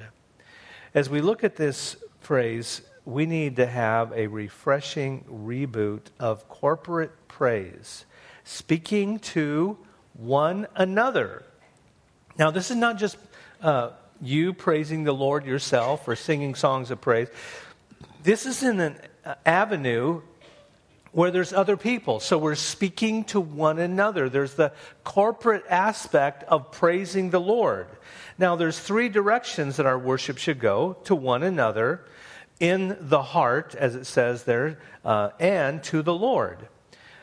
As 0.95 1.11
we 1.11 1.21
look 1.21 1.45
at 1.45 1.57
this 1.57 1.97
phrase, 2.27 2.83
we 3.05 3.25
need 3.25 3.55
to 3.55 3.67
have 3.67 4.13
a 4.13 4.27
refreshing 4.27 5.25
reboot 5.31 6.01
of 6.19 6.49
corporate 6.49 7.13
praise, 7.29 8.05
speaking 8.43 9.21
to 9.21 9.79
one 10.15 10.67
another. 10.75 11.45
Now, 12.37 12.51
this 12.51 12.73
is 12.73 12.77
not 12.77 12.99
just 12.99 13.17
uh, 13.63 13.91
you 14.21 14.53
praising 14.53 15.05
the 15.05 15.15
Lord 15.15 15.47
yourself 15.47 16.09
or 16.09 16.17
singing 16.17 16.57
songs 16.57 16.91
of 16.91 17.01
praise. 17.01 17.29
This 18.25 18.45
is 18.45 18.65
in 18.65 18.81
an 18.81 18.97
avenue 19.45 20.23
where 21.13 21.31
there's 21.31 21.53
other 21.53 21.77
people. 21.77 22.19
So 22.19 22.37
we're 22.39 22.57
speaking 22.57 23.25
to 23.27 23.41
one 23.41 23.79
another. 23.79 24.29
There's 24.29 24.55
the 24.55 24.73
corporate 25.05 25.65
aspect 25.71 26.43
of 26.43 26.73
praising 26.73 27.31
the 27.31 27.41
Lord. 27.41 27.87
Now, 28.37 28.57
there's 28.57 28.79
three 28.79 29.09
directions 29.09 29.77
that 29.77 29.87
our 29.87 29.99
worship 29.99 30.39
should 30.39 30.59
go 30.59 30.99
to 31.05 31.15
one 31.15 31.43
another, 31.43 32.05
in 32.61 32.97
the 33.01 33.23
heart, 33.23 33.75
as 33.75 33.95
it 33.95 34.07
says 34.07 34.45
there, 34.45 34.79
uh, 35.05 35.31
and 35.39 35.83
to 35.85 36.03
the 36.03 36.15
Lord. 36.15 36.69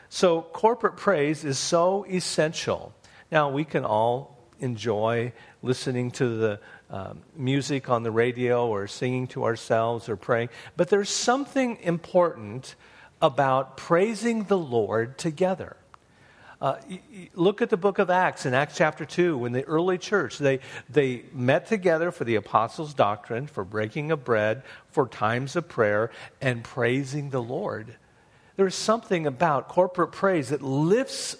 So, 0.08 0.42
corporate 0.42 0.96
praise 0.96 1.44
is 1.44 1.58
so 1.58 2.06
essential. 2.08 2.94
Now, 3.32 3.50
we 3.50 3.64
can 3.64 3.84
all 3.84 4.38
enjoy 4.60 5.32
listening 5.62 6.12
to 6.12 6.28
the 6.36 6.60
um, 6.90 7.22
music 7.36 7.88
on 7.88 8.04
the 8.04 8.12
radio 8.12 8.68
or 8.68 8.86
singing 8.86 9.26
to 9.28 9.44
ourselves 9.44 10.08
or 10.08 10.16
praying, 10.16 10.50
but 10.76 10.88
there's 10.88 11.10
something 11.10 11.78
important 11.82 12.76
about 13.20 13.76
praising 13.76 14.44
the 14.44 14.58
Lord 14.58 15.18
together. 15.18 15.76
Uh, 16.60 16.76
look 17.34 17.60
at 17.62 17.70
the 17.70 17.76
book 17.76 17.98
of 17.98 18.10
Acts 18.10 18.46
in 18.46 18.54
Acts 18.54 18.76
chapter 18.76 19.04
2 19.04 19.36
when 19.36 19.52
the 19.52 19.64
early 19.64 19.98
church 19.98 20.38
they, 20.38 20.60
they 20.88 21.24
met 21.32 21.66
together 21.66 22.10
for 22.10 22.24
the 22.24 22.36
apostles' 22.36 22.94
doctrine, 22.94 23.46
for 23.46 23.64
breaking 23.64 24.10
of 24.10 24.24
bread, 24.24 24.62
for 24.90 25.08
times 25.08 25.56
of 25.56 25.68
prayer, 25.68 26.10
and 26.40 26.62
praising 26.62 27.30
the 27.30 27.42
Lord. 27.42 27.96
There's 28.56 28.74
something 28.74 29.26
about 29.26 29.68
corporate 29.68 30.12
praise 30.12 30.50
that 30.50 30.62
lifts 30.62 31.36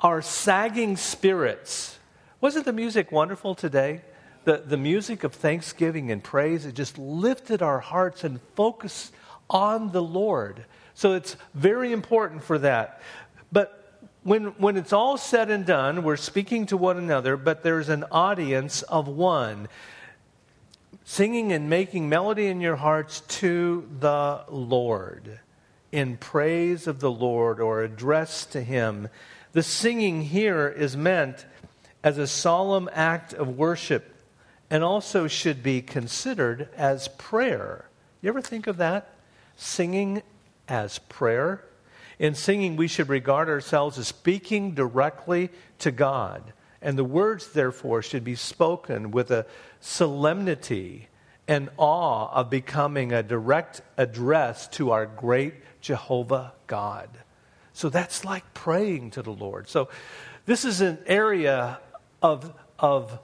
our 0.00 0.20
sagging 0.20 0.96
spirits. 0.96 1.98
Wasn't 2.40 2.64
the 2.64 2.72
music 2.72 3.12
wonderful 3.12 3.54
today? 3.54 4.02
The, 4.44 4.58
the 4.58 4.76
music 4.76 5.24
of 5.24 5.32
thanksgiving 5.32 6.10
and 6.10 6.22
praise, 6.22 6.66
it 6.66 6.74
just 6.74 6.98
lifted 6.98 7.62
our 7.62 7.80
hearts 7.80 8.24
and 8.24 8.40
focused 8.54 9.12
on 9.48 9.92
the 9.92 10.02
Lord. 10.02 10.64
So 10.94 11.14
it's 11.14 11.36
very 11.54 11.92
important 11.92 12.42
for 12.42 12.58
that. 12.58 13.00
But 13.52 13.85
when, 14.26 14.46
when 14.58 14.76
it's 14.76 14.92
all 14.92 15.16
said 15.16 15.52
and 15.52 15.64
done, 15.64 16.02
we're 16.02 16.16
speaking 16.16 16.66
to 16.66 16.76
one 16.76 16.96
another, 16.96 17.36
but 17.36 17.62
there's 17.62 17.88
an 17.88 18.04
audience 18.10 18.82
of 18.82 19.06
one. 19.06 19.68
Singing 21.04 21.52
and 21.52 21.70
making 21.70 22.08
melody 22.08 22.48
in 22.48 22.60
your 22.60 22.74
hearts 22.74 23.20
to 23.20 23.88
the 24.00 24.42
Lord 24.48 25.38
in 25.92 26.16
praise 26.16 26.88
of 26.88 26.98
the 26.98 27.10
Lord 27.10 27.60
or 27.60 27.84
address 27.84 28.44
to 28.46 28.60
Him. 28.62 29.08
The 29.52 29.62
singing 29.62 30.22
here 30.22 30.66
is 30.68 30.96
meant 30.96 31.46
as 32.02 32.18
a 32.18 32.26
solemn 32.26 32.90
act 32.92 33.32
of 33.32 33.56
worship 33.56 34.12
and 34.68 34.82
also 34.82 35.28
should 35.28 35.62
be 35.62 35.80
considered 35.80 36.68
as 36.76 37.06
prayer. 37.16 37.88
You 38.22 38.30
ever 38.30 38.42
think 38.42 38.66
of 38.66 38.78
that? 38.78 39.08
Singing 39.56 40.22
as 40.66 40.98
prayer? 40.98 41.62
In 42.18 42.34
singing, 42.34 42.76
we 42.76 42.88
should 42.88 43.08
regard 43.08 43.48
ourselves 43.48 43.98
as 43.98 44.08
speaking 44.08 44.74
directly 44.74 45.50
to 45.80 45.90
God. 45.90 46.52
And 46.80 46.98
the 46.98 47.04
words, 47.04 47.52
therefore, 47.52 48.02
should 48.02 48.24
be 48.24 48.34
spoken 48.36 49.10
with 49.10 49.30
a 49.30 49.46
solemnity 49.80 51.08
and 51.48 51.68
awe 51.76 52.28
of 52.32 52.50
becoming 52.50 53.12
a 53.12 53.22
direct 53.22 53.82
address 53.96 54.68
to 54.68 54.90
our 54.90 55.06
great 55.06 55.54
Jehovah 55.80 56.52
God. 56.66 57.08
So 57.72 57.88
that's 57.88 58.24
like 58.24 58.54
praying 58.54 59.10
to 59.12 59.22
the 59.22 59.32
Lord. 59.32 59.68
So 59.68 59.88
this 60.46 60.64
is 60.64 60.80
an 60.80 60.98
area 61.06 61.78
of, 62.22 62.52
of, 62.78 63.18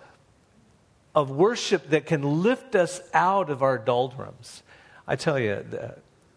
of 1.14 1.30
worship 1.30 1.88
that 1.90 2.06
can 2.06 2.42
lift 2.42 2.74
us 2.74 3.00
out 3.14 3.48
of 3.48 3.62
our 3.62 3.78
doldrums. 3.78 4.62
I 5.06 5.16
tell 5.16 5.38
you, 5.38 5.64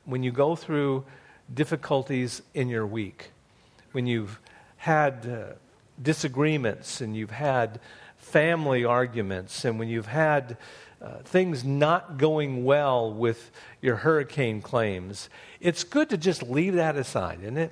when 0.05 0.23
you 0.23 0.31
go 0.31 0.55
through 0.55 1.05
difficulties 1.53 2.41
in 2.53 2.69
your 2.69 2.85
week, 2.85 3.31
when 3.91 4.07
you've 4.07 4.39
had 4.77 5.27
uh, 5.27 5.53
disagreements 6.01 7.01
and 7.01 7.15
you've 7.15 7.31
had 7.31 7.79
family 8.17 8.83
arguments, 8.83 9.65
and 9.65 9.77
when 9.77 9.87
you've 9.87 10.07
had 10.07 10.57
uh, 11.01 11.17
things 11.23 11.63
not 11.63 12.17
going 12.17 12.63
well 12.63 13.13
with 13.13 13.51
your 13.81 13.97
hurricane 13.97 14.61
claims, 14.61 15.29
it's 15.59 15.83
good 15.83 16.09
to 16.09 16.17
just 16.17 16.41
leave 16.43 16.73
that 16.73 16.95
aside, 16.95 17.39
isn't 17.41 17.57
it? 17.57 17.71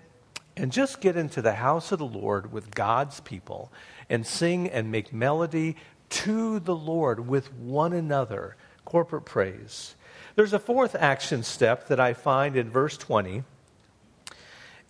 And 0.56 0.72
just 0.72 1.02
get 1.02 1.18
into 1.18 1.42
the 1.42 1.54
house 1.54 1.92
of 1.92 2.00
the 2.00 2.06
Lord 2.06 2.52
with 2.52 2.76
God's 2.76 3.20
people 3.22 3.72
and 4.10 4.26
sing 4.26 4.70
and 4.70 4.92
make 4.92 5.12
melody 5.12 5.76
to 6.10 6.60
the 6.60 6.76
Lord 6.76 7.28
with 7.28 7.52
one 7.54 7.94
another. 7.94 8.56
Corporate 8.86 9.26
praise. 9.26 9.96
There's 10.36 10.54
a 10.54 10.60
fourth 10.60 10.94
action 10.94 11.42
step 11.42 11.88
that 11.88 12.00
I 12.00 12.14
find 12.14 12.56
in 12.56 12.70
verse 12.70 12.98
20 12.98 13.44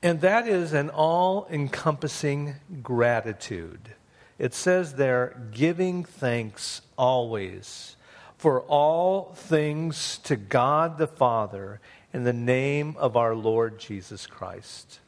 and 0.04 0.20
that 0.20 0.48
is 0.48 0.74
an 0.74 0.90
all 0.90 1.48
encompassing 1.50 2.56
gratitude. 2.84 3.96
It 4.38 4.54
says 4.54 4.96
there, 4.96 5.42
giving 5.52 6.04
thanks 6.04 6.82
always 6.98 7.96
for 8.38 8.62
all 8.64 9.34
things 9.34 10.18
to 10.26 10.36
God 10.36 10.98
the 10.98 11.08
Father 11.08 11.80
in 12.12 12.26
the 12.26 12.34
name 12.34 12.98
of 13.00 13.16
our 13.16 13.34
Lord 13.34 13.80
Jesus 13.80 14.28
Christ. 14.28 15.00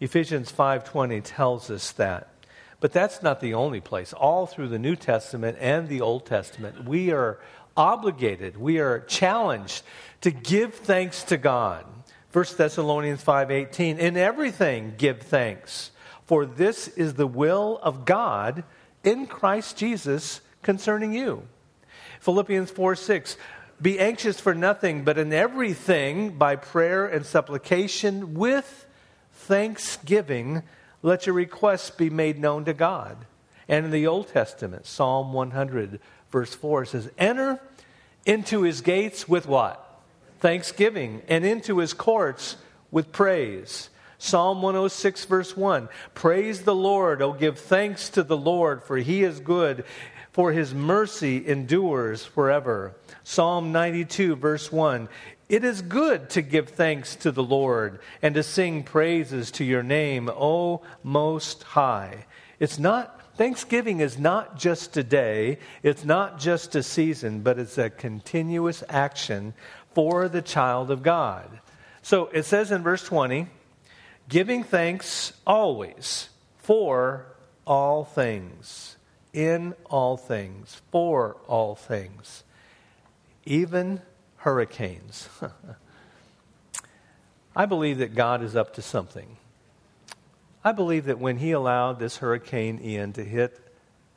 Ephesians 0.00 0.50
5:20 0.50 1.20
tells 1.20 1.70
us 1.70 1.92
that. 1.92 2.28
But 2.80 2.92
that's 2.92 3.22
not 3.22 3.38
the 3.38 3.54
only 3.54 3.80
place. 3.80 4.12
All 4.12 4.46
through 4.46 4.68
the 4.68 4.78
New 4.80 4.96
Testament 4.96 5.56
and 5.60 5.88
the 5.88 6.00
Old 6.00 6.26
Testament, 6.26 6.84
we 6.84 7.12
are 7.12 7.38
obligated, 7.76 8.56
we 8.56 8.80
are 8.80 8.98
challenged 8.98 9.84
to 10.22 10.32
give 10.32 10.74
thanks 10.74 11.22
to 11.24 11.36
God. 11.36 11.86
1 12.32 12.44
Thessalonians 12.56 13.22
5:18 13.22 13.98
In 13.98 14.16
everything 14.16 14.94
give 14.96 15.20
thanks 15.20 15.90
for 16.24 16.46
this 16.46 16.88
is 16.88 17.14
the 17.14 17.26
will 17.26 17.78
of 17.82 18.04
God 18.04 18.64
in 19.04 19.26
Christ 19.26 19.76
Jesus 19.76 20.40
concerning 20.62 21.12
you. 21.12 21.42
Philippians 22.20 22.70
4 22.70 22.96
6 22.96 23.36
Be 23.80 23.98
anxious 23.98 24.40
for 24.40 24.54
nothing, 24.54 25.04
but 25.04 25.18
in 25.18 25.32
everything 25.32 26.38
by 26.38 26.56
prayer 26.56 27.06
and 27.06 27.26
supplication 27.26 28.34
with 28.34 28.86
thanksgiving 29.32 30.62
let 31.02 31.26
your 31.26 31.34
requests 31.34 31.90
be 31.90 32.08
made 32.08 32.38
known 32.38 32.64
to 32.64 32.72
God. 32.72 33.26
And 33.68 33.84
in 33.84 33.90
the 33.90 34.06
Old 34.06 34.28
Testament, 34.28 34.86
Psalm 34.86 35.32
100, 35.32 36.00
verse 36.30 36.54
4 36.54 36.84
says, 36.84 37.10
Enter 37.18 37.60
into 38.24 38.62
his 38.62 38.80
gates 38.80 39.28
with 39.28 39.46
what? 39.46 39.91
Thanksgiving 40.42 41.22
and 41.28 41.46
into 41.46 41.78
his 41.78 41.94
courts 41.94 42.56
with 42.90 43.12
praise. 43.12 43.88
Psalm 44.18 44.60
106, 44.60 45.24
verse 45.24 45.56
1 45.56 45.88
Praise 46.14 46.62
the 46.62 46.74
Lord, 46.74 47.22
O 47.22 47.32
give 47.32 47.58
thanks 47.58 48.10
to 48.10 48.22
the 48.22 48.36
Lord, 48.36 48.82
for 48.82 48.96
he 48.98 49.22
is 49.22 49.40
good, 49.40 49.84
for 50.32 50.52
his 50.52 50.74
mercy 50.74 51.46
endures 51.46 52.24
forever. 52.24 52.94
Psalm 53.22 53.72
92, 53.72 54.36
verse 54.36 54.70
1 54.70 55.08
It 55.48 55.64
is 55.64 55.80
good 55.80 56.28
to 56.30 56.42
give 56.42 56.70
thanks 56.70 57.16
to 57.16 57.30
the 57.30 57.42
Lord 57.42 58.00
and 58.20 58.34
to 58.34 58.42
sing 58.42 58.82
praises 58.82 59.50
to 59.52 59.64
your 59.64 59.82
name, 59.82 60.28
O 60.28 60.82
Most 61.04 61.62
High. 61.62 62.26
It's 62.58 62.78
not 62.78 63.22
Thanksgiving 63.34 64.00
is 64.00 64.18
not 64.18 64.58
just 64.58 64.96
a 64.98 65.02
day, 65.02 65.58
it's 65.82 66.04
not 66.04 66.38
just 66.38 66.74
a 66.74 66.82
season, 66.82 67.40
but 67.40 67.58
it's 67.58 67.78
a 67.78 67.88
continuous 67.88 68.84
action 68.90 69.54
for 69.94 70.28
the 70.28 70.42
child 70.42 70.90
of 70.90 71.02
God. 71.02 71.60
So 72.02 72.26
it 72.26 72.44
says 72.44 72.72
in 72.72 72.82
verse 72.82 73.04
20, 73.04 73.46
giving 74.28 74.64
thanks 74.64 75.32
always 75.46 76.28
for 76.58 77.26
all 77.66 78.04
things, 78.04 78.96
in 79.32 79.74
all 79.86 80.16
things, 80.16 80.82
for 80.90 81.36
all 81.46 81.74
things, 81.74 82.42
even 83.44 84.00
hurricanes. 84.38 85.28
I 87.56 87.66
believe 87.66 87.98
that 87.98 88.14
God 88.14 88.42
is 88.42 88.56
up 88.56 88.74
to 88.74 88.82
something. 88.82 89.36
I 90.64 90.72
believe 90.72 91.06
that 91.06 91.18
when 91.18 91.38
He 91.38 91.52
allowed 91.52 91.98
this 91.98 92.18
Hurricane 92.18 92.80
Ian 92.82 93.12
to 93.14 93.24
hit 93.24 93.58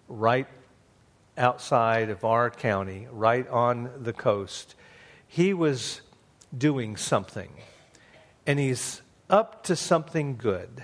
right 0.07 0.47
outside 1.37 2.09
of 2.09 2.23
our 2.23 2.49
county, 2.49 3.07
right 3.11 3.47
on 3.49 3.89
the 3.99 4.13
coast, 4.13 4.75
He 5.27 5.53
was 5.53 6.01
doing 6.55 6.97
something. 6.97 7.49
And 8.47 8.59
He's 8.59 9.01
up 9.29 9.63
to 9.63 9.75
something 9.75 10.37
good. 10.37 10.83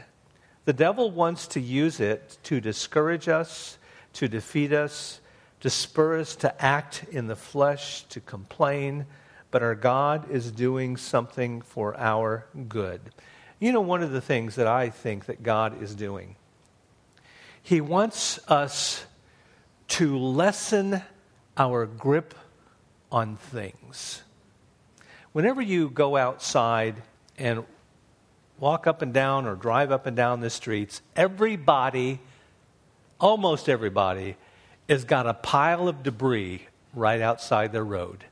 The 0.66 0.74
devil 0.74 1.12
wants 1.12 1.48
to 1.48 1.60
use 1.60 2.00
it 2.00 2.38
to 2.44 2.62
discourage 2.62 3.28
us, 3.28 3.78
to 4.14 4.28
defeat 4.28 4.74
us, 4.74 5.22
to 5.62 5.70
spur 5.70 6.20
us 6.20 6.36
to 6.38 6.64
act 6.64 7.06
in 7.12 7.28
the 7.28 7.36
flesh, 7.36 8.04
to 8.06 8.20
complain, 8.20 9.06
but 9.52 9.64
our 9.64 9.76
God 9.76 10.30
is 10.30 10.52
doing 10.52 10.98
something 10.98 11.62
for 11.62 11.98
our 11.98 12.46
good. 12.68 13.02
You 13.60 13.72
know, 13.72 13.82
one 13.82 14.02
of 14.02 14.12
the 14.12 14.22
things 14.22 14.56
that 14.56 14.68
I 14.68 14.90
think 14.90 15.26
that 15.26 15.44
God 15.44 15.82
is 15.82 15.94
doing, 15.94 16.36
He 17.62 17.80
wants 17.80 18.40
us 18.50 19.06
to 19.90 20.18
lessen 20.18 21.02
our 21.58 21.86
grip 21.86 22.34
on 23.12 23.36
things. 23.36 24.24
Whenever 25.34 25.62
you 25.62 25.90
go 25.90 26.18
outside 26.18 27.02
and 27.38 27.64
walk 28.60 28.86
up 28.86 29.02
and 29.02 29.14
down 29.14 29.48
or 29.48 29.56
drive 29.56 29.92
up 29.92 30.06
and 30.06 30.16
down 30.16 30.42
the 30.42 30.50
streets, 30.50 31.02
everybody, 31.16 32.20
almost 33.20 33.70
everybody, 33.70 34.36
has 34.90 35.06
got 35.06 35.26
a 35.26 35.34
pile 35.34 35.88
of 35.88 36.04
debris 36.04 36.68
right 36.94 37.22
outside 37.22 37.72
their 37.72 37.84
road. 37.84 38.26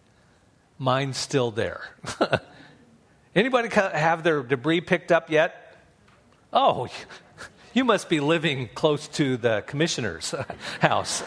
Mine's 0.77 1.17
still 1.17 1.51
there. 1.51 1.89
Anybody 3.35 3.69
have 3.69 4.23
their 4.23 4.43
debris 4.43 4.81
picked 4.81 5.11
up 5.11 5.29
yet? 5.29 5.77
Oh, 6.51 6.87
you 7.73 7.85
must 7.85 8.09
be 8.09 8.19
living 8.19 8.69
close 8.73 9.07
to 9.09 9.37
the 9.37 9.63
commissioner's 9.67 10.35
house. 10.81 11.23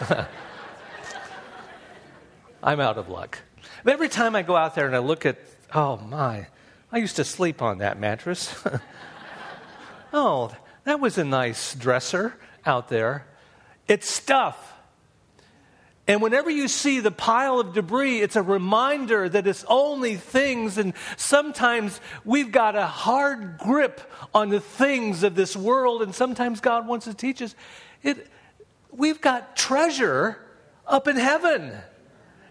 I'm 2.62 2.80
out 2.80 2.98
of 2.98 3.08
luck. 3.08 3.38
But 3.84 3.94
every 3.94 4.08
time 4.08 4.36
I 4.36 4.42
go 4.42 4.54
out 4.54 4.74
there 4.74 4.86
and 4.86 4.94
I 4.94 5.00
look 5.00 5.26
at, 5.26 5.38
oh 5.74 5.96
my, 5.96 6.46
I 6.90 6.98
used 6.98 7.16
to 7.16 7.24
sleep 7.24 7.62
on 7.62 7.78
that 7.78 7.98
mattress. 7.98 8.54
oh, 10.12 10.54
that 10.84 11.00
was 11.00 11.18
a 11.18 11.24
nice 11.24 11.74
dresser 11.74 12.34
out 12.66 12.88
there. 12.88 13.26
It's 13.88 14.08
stuff. 14.08 14.72
And 16.08 16.20
whenever 16.20 16.50
you 16.50 16.66
see 16.66 16.98
the 16.98 17.12
pile 17.12 17.60
of 17.60 17.74
debris, 17.74 18.20
it's 18.20 18.34
a 18.34 18.42
reminder 18.42 19.28
that 19.28 19.46
it's 19.46 19.64
only 19.68 20.16
things, 20.16 20.76
and 20.76 20.94
sometimes 21.16 22.00
we've 22.24 22.50
got 22.50 22.74
a 22.74 22.86
hard 22.86 23.56
grip 23.58 24.00
on 24.34 24.48
the 24.48 24.58
things 24.58 25.22
of 25.22 25.36
this 25.36 25.56
world, 25.56 26.02
and 26.02 26.12
sometimes 26.12 26.60
God 26.60 26.88
wants 26.88 27.06
to 27.06 27.14
teach 27.14 27.40
us 27.40 27.54
it, 28.02 28.26
we've 28.90 29.20
got 29.20 29.56
treasure 29.56 30.38
up 30.86 31.06
in 31.06 31.16
heaven. 31.16 31.72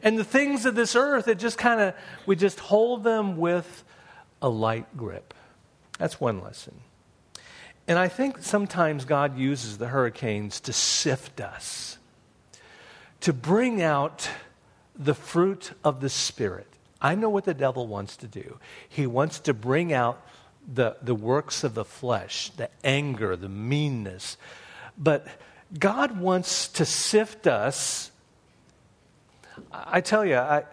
And 0.03 0.17
the 0.17 0.24
things 0.24 0.65
of 0.65 0.75
this 0.75 0.96
earth, 0.96 1.27
it 1.27 1.39
just 1.39 1.58
kind 1.58 1.81
of, 1.81 1.93
we 2.25 2.35
just 2.35 2.59
hold 2.59 3.03
them 3.03 3.37
with 3.37 3.83
a 4.42 4.50
light 4.50 4.98
grip. 4.98 5.33
That's 6.00 6.20
one 6.20 6.42
lesson. 6.42 6.75
And 7.87 8.00
I 8.00 8.07
think 8.07 8.40
sometimes 8.40 9.05
God 9.05 9.37
uses 9.37 9.77
the 9.77 9.87
hurricanes 9.87 10.59
to 10.61 10.74
sift 10.74 11.42
us 11.42 11.98
to 13.22 13.33
bring 13.33 13.81
out 13.81 14.29
the 14.96 15.14
fruit 15.14 15.72
of 15.83 16.01
the 16.01 16.09
Spirit. 16.09 16.68
I 17.01 17.16
know 17.16 17.29
what 17.29 17.46
the 17.46 17.53
devil 17.53 17.87
wants 17.87 18.18
to 18.18 18.27
do. 18.27 18.59
He 18.87 19.07
wants 19.07 19.40
to 19.42 19.53
bring 19.53 19.94
out 19.94 20.25
the, 20.72 20.98
the 21.01 21.16
works 21.16 21.64
of 21.64 21.74
the 21.74 21.85
flesh, 21.85 22.51
the 22.57 22.70
anger, 22.83 23.35
the 23.35 23.50
meanness. 23.50 24.37
But 24.98 25.25
God 25.77 26.20
wants 26.20 26.68
to 26.70 26.85
sift 26.85 27.48
us. 27.48 28.10
I 29.71 30.01
tell 30.01 30.25
you, 30.25 30.37
I, 30.37 30.63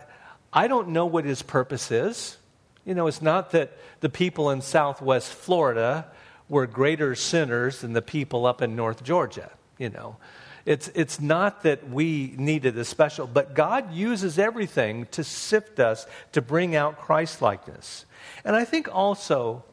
I 0.53 0.69
don't 0.69 0.89
know 0.89 1.07
what 1.07 1.25
his 1.25 1.43
purpose 1.43 1.91
is. 1.91 2.37
You 2.85 2.95
know, 2.95 3.07
it's 3.07 3.23
not 3.23 3.51
that 3.53 3.73
the 4.01 4.09
people 4.09 4.51
in 4.51 4.63
southwest 4.63 5.33
Florida 5.33 6.07
were 6.49 6.67
greater 6.67 7.15
sinners 7.15 7.81
than 7.83 7.93
the 7.93 8.03
people 8.03 8.47
up 8.47 8.63
in 8.63 8.75
North 8.75 9.05
Georgia, 9.05 9.51
you 9.79 9.91
know. 9.91 10.17
It's, 10.65 10.89
it's 10.95 11.21
not 11.21 11.63
that 11.63 11.89
we 11.89 12.35
needed 12.37 12.77
a 12.77 12.85
special, 12.85 13.27
but 13.27 13.55
God 13.55 13.93
uses 13.93 14.39
everything 14.39 15.07
to 15.13 15.25
sift 15.25 15.81
us 15.81 16.07
to 16.33 16.43
bring 16.43 16.77
out 16.77 16.99
Christ 16.99 17.41
likeness. 17.41 18.05
And 18.45 18.55
I 18.55 18.65
think 18.65 18.95
also 18.95 19.65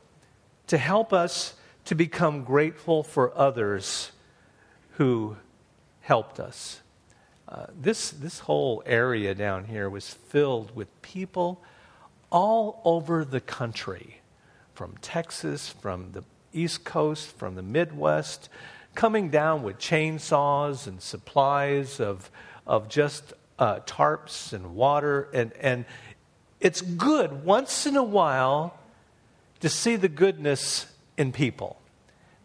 to 0.67 0.77
help 0.77 1.11
us 1.11 1.55
to 1.85 1.95
become 1.95 2.43
grateful 2.43 3.03
for 3.03 3.37
others 3.37 4.11
who 4.91 5.35
helped 6.01 6.39
us. 6.39 6.81
Uh, 7.47 7.67
this, 7.79 8.09
this 8.11 8.39
whole 8.39 8.81
area 8.85 9.35
down 9.35 9.65
here 9.65 9.89
was 9.89 10.09
filled 10.09 10.75
with 10.75 11.01
people 11.01 11.61
all 12.31 12.81
over 12.83 13.23
the 13.23 13.39
country 13.39 14.21
from 14.73 14.95
Texas, 15.01 15.69
from 15.69 16.11
the 16.13 16.23
East 16.53 16.83
Coast, 16.83 17.27
from 17.37 17.55
the 17.55 17.61
Midwest, 17.61 18.49
coming 18.95 19.29
down 19.29 19.61
with 19.61 19.77
chainsaws 19.77 20.87
and 20.87 21.01
supplies 21.01 21.99
of, 21.99 22.31
of 22.65 22.89
just 22.89 23.33
uh, 23.59 23.79
tarps 23.81 24.53
and 24.53 24.75
water. 24.75 25.29
And, 25.33 25.53
and 25.53 25.85
it's 26.59 26.81
good 26.81 27.45
once 27.45 27.85
in 27.85 27.95
a 27.95 28.03
while 28.03 28.77
to 29.59 29.69
see 29.69 29.95
the 29.95 30.09
goodness 30.09 30.87
in 31.17 31.31
people. 31.31 31.79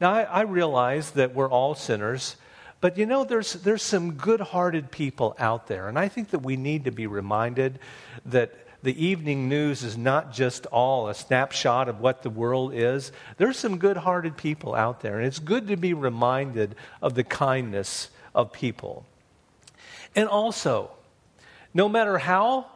Now, 0.00 0.12
I, 0.12 0.22
I 0.22 0.40
realize 0.42 1.12
that 1.12 1.34
we're 1.34 1.50
all 1.50 1.74
sinners, 1.74 2.36
but 2.80 2.96
you 2.96 3.06
know, 3.06 3.24
there's, 3.24 3.54
there's 3.54 3.82
some 3.82 4.14
good 4.14 4.40
hearted 4.40 4.90
people 4.90 5.36
out 5.38 5.66
there. 5.66 5.88
And 5.88 5.98
I 5.98 6.08
think 6.08 6.30
that 6.30 6.40
we 6.40 6.56
need 6.56 6.84
to 6.84 6.90
be 6.90 7.06
reminded 7.06 7.78
that 8.26 8.54
the 8.82 9.04
evening 9.04 9.48
news 9.48 9.82
is 9.82 9.98
not 9.98 10.32
just 10.32 10.64
all 10.66 11.08
a 11.08 11.14
snapshot 11.14 11.88
of 11.88 12.00
what 12.00 12.22
the 12.22 12.30
world 12.30 12.72
is. 12.74 13.12
There's 13.36 13.58
some 13.58 13.76
good 13.76 13.98
hearted 13.98 14.38
people 14.38 14.74
out 14.74 15.00
there, 15.00 15.18
and 15.18 15.26
it's 15.26 15.38
good 15.38 15.68
to 15.68 15.76
be 15.76 15.92
reminded 15.92 16.74
of 17.02 17.14
the 17.14 17.24
kindness 17.24 18.08
of 18.34 18.52
people. 18.52 19.04
And 20.16 20.28
also, 20.28 20.90
no 21.74 21.88
matter 21.88 22.16
how 22.16 22.66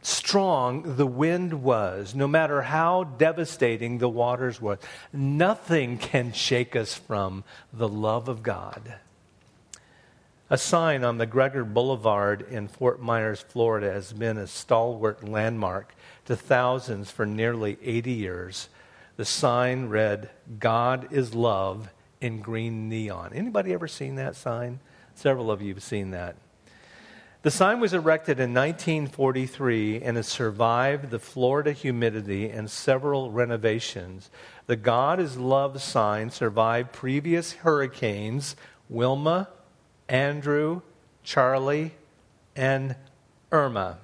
strong 0.00 0.96
the 0.96 1.06
wind 1.06 1.62
was, 1.62 2.14
no 2.14 2.26
matter 2.26 2.62
how 2.62 3.04
devastating 3.04 3.98
the 3.98 4.08
waters 4.08 4.60
were, 4.60 4.78
nothing 5.12 5.98
can 5.98 6.32
shake 6.32 6.74
us 6.74 6.94
from 6.94 7.44
the 7.72 7.88
love 7.88 8.28
of 8.28 8.42
God. 8.42 8.94
A 10.54 10.56
sign 10.56 11.02
on 11.02 11.18
McGregor 11.18 11.64
Boulevard 11.66 12.42
in 12.48 12.68
Fort 12.68 13.02
Myers, 13.02 13.40
Florida, 13.40 13.90
has 13.90 14.12
been 14.12 14.38
a 14.38 14.46
stalwart 14.46 15.28
landmark 15.28 15.96
to 16.26 16.36
thousands 16.36 17.10
for 17.10 17.26
nearly 17.26 17.76
80 17.82 18.12
years. 18.12 18.68
The 19.16 19.24
sign 19.24 19.86
read, 19.86 20.30
God 20.60 21.08
is 21.10 21.34
love 21.34 21.88
in 22.20 22.40
green 22.40 22.88
neon. 22.88 23.32
Anybody 23.34 23.72
ever 23.72 23.88
seen 23.88 24.14
that 24.14 24.36
sign? 24.36 24.78
Several 25.16 25.50
of 25.50 25.60
you 25.60 25.74
have 25.74 25.82
seen 25.82 26.12
that. 26.12 26.36
The 27.42 27.50
sign 27.50 27.80
was 27.80 27.92
erected 27.92 28.38
in 28.38 28.54
1943 28.54 30.02
and 30.02 30.16
has 30.16 30.28
survived 30.28 31.10
the 31.10 31.18
Florida 31.18 31.72
humidity 31.72 32.48
and 32.48 32.70
several 32.70 33.32
renovations. 33.32 34.30
The 34.68 34.76
God 34.76 35.18
is 35.18 35.36
Love 35.36 35.82
sign 35.82 36.30
survived 36.30 36.92
previous 36.92 37.54
hurricanes, 37.54 38.54
Wilma, 38.88 39.48
Andrew, 40.08 40.82
Charley, 41.22 41.92
and 42.54 42.96
Irma. 43.50 43.98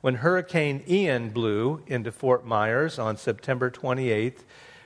When 0.00 0.16
Hurricane 0.16 0.82
Ian 0.88 1.30
blew 1.30 1.82
into 1.86 2.10
Fort 2.10 2.44
Myers 2.44 2.98
on 2.98 3.16
September 3.16 3.70
28th, 3.70 4.40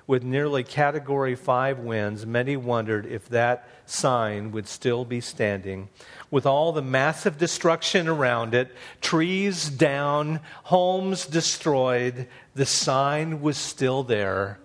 with 0.06 0.22
nearly 0.22 0.62
category 0.62 1.35
5 1.35 1.80
winds, 1.80 2.24
many 2.24 2.56
wondered 2.56 3.06
if 3.06 3.28
that 3.30 3.68
sign 3.87 4.52
would 4.52 4.68
still 4.68 5.04
be 5.04 5.20
standing. 5.20 5.88
With 6.30 6.46
all 6.46 6.72
the 6.72 6.82
massive 6.82 7.38
destruction 7.38 8.06
around 8.06 8.54
it, 8.54 8.70
trees 9.00 9.68
down, 9.68 10.40
homes 10.64 11.26
destroyed, 11.26 12.28
the 12.54 12.66
sign 12.66 13.40
was 13.40 13.56
still 13.56 14.04
there, 14.04 14.59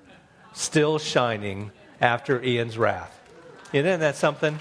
still 0.54 1.00
shining 1.00 1.72
after 2.00 2.44
Ian's 2.44 2.78
wrath. 2.78 3.20
Isn't 3.74 4.02
that 4.02 4.18
something? 4.18 4.60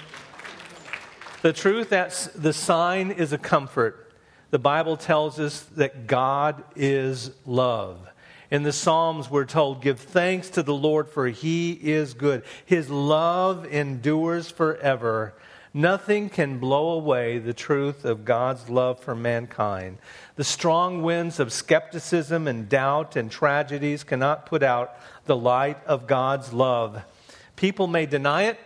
The 1.41 1.53
truth 1.53 1.89
that 1.89 2.29
the 2.35 2.53
sign 2.53 3.09
is 3.09 3.33
a 3.33 3.37
comfort. 3.39 4.13
The 4.51 4.59
Bible 4.59 4.95
tells 4.95 5.39
us 5.39 5.61
that 5.75 6.05
God 6.05 6.63
is 6.75 7.31
love. 7.47 8.07
In 8.51 8.61
the 8.61 8.71
Psalms, 8.71 9.31
we're 9.31 9.45
told, 9.45 9.81
Give 9.81 9.99
thanks 9.99 10.51
to 10.51 10.61
the 10.61 10.75
Lord, 10.75 11.09
for 11.09 11.27
he 11.29 11.71
is 11.71 12.13
good. 12.13 12.43
His 12.63 12.91
love 12.91 13.65
endures 13.65 14.51
forever. 14.51 15.33
Nothing 15.73 16.29
can 16.29 16.59
blow 16.59 16.91
away 16.91 17.39
the 17.39 17.55
truth 17.55 18.05
of 18.05 18.23
God's 18.23 18.69
love 18.69 18.99
for 18.99 19.15
mankind. 19.15 19.97
The 20.35 20.43
strong 20.43 21.01
winds 21.01 21.39
of 21.39 21.51
skepticism 21.51 22.47
and 22.47 22.69
doubt 22.69 23.15
and 23.15 23.31
tragedies 23.31 24.03
cannot 24.03 24.45
put 24.45 24.61
out 24.61 24.95
the 25.25 25.37
light 25.37 25.83
of 25.87 26.05
God's 26.05 26.53
love. 26.53 27.01
People 27.55 27.87
may 27.87 28.05
deny 28.05 28.43
it, 28.43 28.59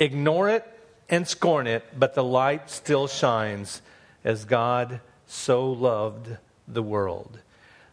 ignore 0.00 0.48
it, 0.48 0.66
and 1.12 1.28
scorn 1.28 1.66
it, 1.66 1.84
but 1.96 2.14
the 2.14 2.24
light 2.24 2.70
still 2.70 3.06
shines 3.06 3.82
as 4.24 4.46
God 4.46 5.02
so 5.26 5.70
loved 5.70 6.38
the 6.66 6.82
world. 6.82 7.38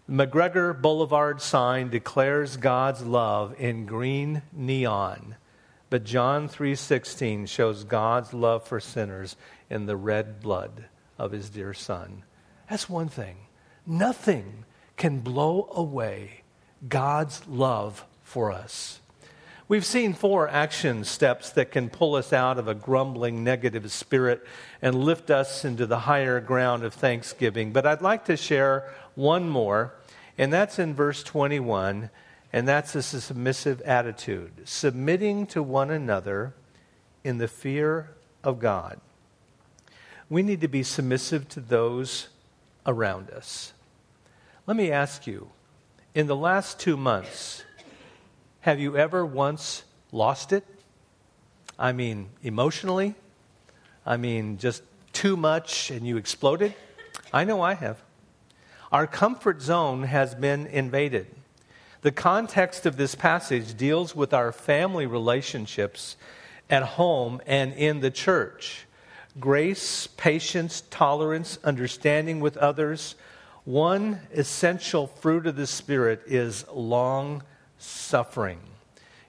McGregor 0.09 0.81
Boulevard 0.81 1.41
sign 1.41 1.89
declares 1.89 2.55
God's 2.55 3.01
love 3.03 3.53
in 3.59 3.85
green 3.85 4.41
neon, 4.53 5.35
but 5.89 6.05
John 6.05 6.47
3:16 6.47 7.45
shows 7.45 7.83
God's 7.83 8.33
love 8.33 8.63
for 8.63 8.79
sinners 8.79 9.35
in 9.69 9.85
the 9.85 9.97
red 9.97 10.39
blood 10.39 10.85
of 11.17 11.33
his 11.33 11.49
dear 11.49 11.73
son. 11.73 12.23
That's 12.69 12.89
one 12.89 13.09
thing. 13.09 13.35
Nothing 13.85 14.63
can 14.95 15.19
blow 15.19 15.67
away 15.71 16.43
God's 16.87 17.45
love 17.47 18.05
for 18.23 18.49
us. 18.49 19.01
We've 19.69 19.85
seen 19.85 20.13
four 20.13 20.49
action 20.49 21.03
steps 21.03 21.51
that 21.51 21.69
can 21.69 21.91
pull 21.91 22.15
us 22.15 22.33
out 22.33 22.57
of 22.57 22.67
a 22.67 22.73
grumbling 22.73 23.43
negative 23.43 23.91
spirit 23.91 24.43
and 24.81 24.95
lift 24.95 25.29
us 25.29 25.63
into 25.63 25.85
the 25.85 25.99
higher 25.99 26.39
ground 26.39 26.83
of 26.83 26.95
thanksgiving. 26.95 27.71
But 27.71 27.85
I'd 27.85 28.01
like 28.01 28.25
to 28.25 28.35
share 28.35 28.91
one 29.13 29.47
more, 29.47 29.93
and 30.39 30.51
that's 30.51 30.79
in 30.79 30.95
verse 30.95 31.21
21, 31.21 32.09
and 32.51 32.67
that's 32.67 32.95
a 32.95 33.03
submissive 33.03 33.79
attitude, 33.81 34.67
submitting 34.67 35.45
to 35.47 35.61
one 35.61 35.91
another 35.91 36.55
in 37.23 37.37
the 37.37 37.47
fear 37.47 38.09
of 38.43 38.59
God. 38.59 38.99
We 40.31 40.41
need 40.41 40.61
to 40.61 40.67
be 40.67 40.81
submissive 40.81 41.47
to 41.49 41.59
those 41.59 42.29
around 42.87 43.29
us. 43.29 43.73
Let 44.65 44.75
me 44.75 44.91
ask 44.91 45.27
you, 45.27 45.51
in 46.15 46.25
the 46.25 46.35
last 46.35 46.79
two 46.79 46.97
months, 46.97 47.65
have 48.61 48.79
you 48.79 48.97
ever 48.97 49.25
once 49.25 49.83
lost 50.11 50.51
it? 50.51 50.65
I 51.77 51.93
mean, 51.93 52.29
emotionally? 52.43 53.15
I 54.05 54.17
mean, 54.17 54.57
just 54.57 54.83
too 55.13 55.37
much 55.37 55.91
and 55.91 56.05
you 56.05 56.17
exploded? 56.17 56.73
I 57.31 57.43
know 57.45 57.61
I 57.61 57.73
have. 57.73 58.01
Our 58.91 59.07
comfort 59.07 59.61
zone 59.61 60.03
has 60.03 60.35
been 60.35 60.67
invaded. 60.67 61.27
The 62.01 62.11
context 62.11 62.85
of 62.85 62.97
this 62.97 63.13
passage 63.13 63.77
deals 63.77 64.15
with 64.15 64.33
our 64.33 64.51
family 64.51 65.05
relationships 65.05 66.17
at 66.69 66.83
home 66.83 67.41
and 67.45 67.73
in 67.73 67.99
the 67.99 68.11
church. 68.11 68.85
Grace, 69.39 70.07
patience, 70.07 70.83
tolerance, 70.89 71.59
understanding 71.63 72.39
with 72.39 72.57
others. 72.57 73.15
One 73.63 74.21
essential 74.33 75.07
fruit 75.07 75.45
of 75.45 75.55
the 75.55 75.67
Spirit 75.67 76.23
is 76.25 76.65
long 76.69 77.43
suffering. 77.79 78.59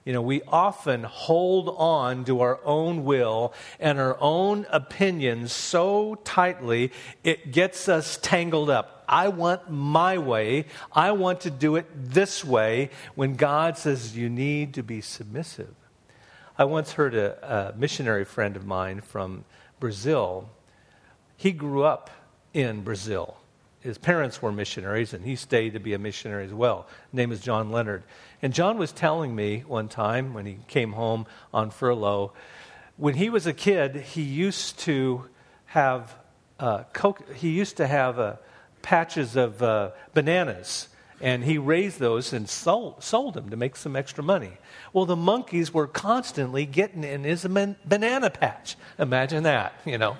You 0.05 0.13
know, 0.13 0.21
we 0.21 0.41
often 0.43 1.03
hold 1.03 1.75
on 1.77 2.25
to 2.25 2.41
our 2.41 2.59
own 2.65 3.03
will 3.05 3.53
and 3.79 3.99
our 3.99 4.17
own 4.19 4.65
opinions 4.71 5.51
so 5.53 6.15
tightly, 6.23 6.91
it 7.23 7.51
gets 7.51 7.87
us 7.87 8.17
tangled 8.21 8.69
up. 8.69 9.03
I 9.07 9.27
want 9.27 9.69
my 9.69 10.17
way. 10.17 10.65
I 10.91 11.11
want 11.11 11.41
to 11.41 11.51
do 11.51 11.75
it 11.75 11.85
this 11.93 12.43
way 12.43 12.89
when 13.13 13.35
God 13.35 13.77
says 13.77 14.17
you 14.17 14.29
need 14.29 14.73
to 14.75 14.83
be 14.83 15.01
submissive. 15.01 15.75
I 16.57 16.63
once 16.63 16.93
heard 16.93 17.13
a, 17.13 17.71
a 17.73 17.77
missionary 17.77 18.25
friend 18.25 18.55
of 18.55 18.65
mine 18.65 19.01
from 19.01 19.45
Brazil. 19.79 20.49
He 21.37 21.51
grew 21.51 21.83
up 21.83 22.09
in 22.53 22.81
Brazil 22.81 23.37
his 23.81 23.97
parents 23.97 24.41
were 24.41 24.51
missionaries, 24.51 25.13
and 25.13 25.25
he 25.25 25.35
stayed 25.35 25.73
to 25.73 25.79
be 25.79 25.93
a 25.93 25.99
missionary 25.99 26.45
as 26.45 26.53
well. 26.53 26.87
His 27.11 27.17
name 27.17 27.31
is 27.31 27.41
John 27.41 27.71
Leonard. 27.71 28.03
And 28.41 28.53
John 28.53 28.77
was 28.77 28.91
telling 28.91 29.35
me 29.35 29.63
one 29.67 29.87
time 29.87 30.33
when 30.33 30.45
he 30.45 30.59
came 30.67 30.93
home 30.93 31.25
on 31.53 31.71
furlough, 31.71 32.33
when 32.97 33.15
he 33.15 33.29
was 33.29 33.47
a 33.47 33.53
kid, 33.53 33.95
he 33.95 34.21
used 34.21 34.79
to 34.79 35.27
have 35.65 36.15
uh, 36.59 36.83
he 37.33 37.49
used 37.49 37.77
to 37.77 37.87
have 37.87 38.19
uh, 38.19 38.35
patches 38.83 39.35
of 39.35 39.63
uh, 39.63 39.89
bananas, 40.13 40.87
and 41.19 41.43
he 41.43 41.57
raised 41.57 41.99
those 41.99 42.33
and 42.33 42.47
sold, 42.47 43.03
sold 43.03 43.33
them 43.33 43.49
to 43.49 43.57
make 43.57 43.75
some 43.75 43.95
extra 43.95 44.23
money. 44.23 44.51
Well, 44.93 45.07
the 45.07 45.15
monkeys 45.15 45.73
were 45.73 45.87
constantly 45.87 46.67
getting 46.67 47.03
in 47.03 47.23
his 47.23 47.43
banana 47.43 48.29
patch. 48.29 48.75
Imagine 48.99 49.43
that, 49.43 49.73
you 49.85 49.97
know. 49.97 50.17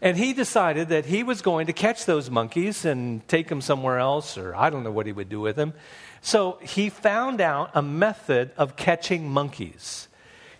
And 0.00 0.16
he 0.16 0.32
decided 0.32 0.88
that 0.90 1.06
he 1.06 1.22
was 1.22 1.42
going 1.42 1.66
to 1.66 1.72
catch 1.72 2.04
those 2.04 2.30
monkeys 2.30 2.84
and 2.84 3.26
take 3.28 3.48
them 3.48 3.60
somewhere 3.60 3.98
else, 3.98 4.38
or 4.38 4.54
I 4.54 4.70
don't 4.70 4.84
know 4.84 4.92
what 4.92 5.06
he 5.06 5.12
would 5.12 5.28
do 5.28 5.40
with 5.40 5.56
them. 5.56 5.74
So 6.20 6.58
he 6.62 6.88
found 6.88 7.40
out 7.40 7.70
a 7.74 7.82
method 7.82 8.50
of 8.56 8.76
catching 8.76 9.28
monkeys. 9.28 10.08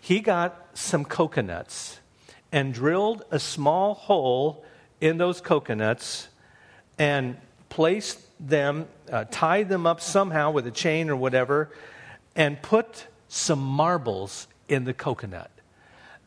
He 0.00 0.20
got 0.20 0.68
some 0.74 1.04
coconuts 1.04 2.00
and 2.50 2.72
drilled 2.72 3.24
a 3.30 3.38
small 3.38 3.94
hole 3.94 4.64
in 5.00 5.18
those 5.18 5.40
coconuts 5.40 6.28
and 6.98 7.36
placed 7.68 8.20
them, 8.40 8.88
uh, 9.10 9.24
tied 9.30 9.68
them 9.68 9.86
up 9.86 10.00
somehow 10.00 10.50
with 10.50 10.66
a 10.66 10.70
chain 10.70 11.10
or 11.10 11.16
whatever, 11.16 11.70
and 12.34 12.60
put 12.62 13.06
some 13.28 13.60
marbles 13.60 14.48
in 14.68 14.84
the 14.84 14.94
coconut. 14.94 15.50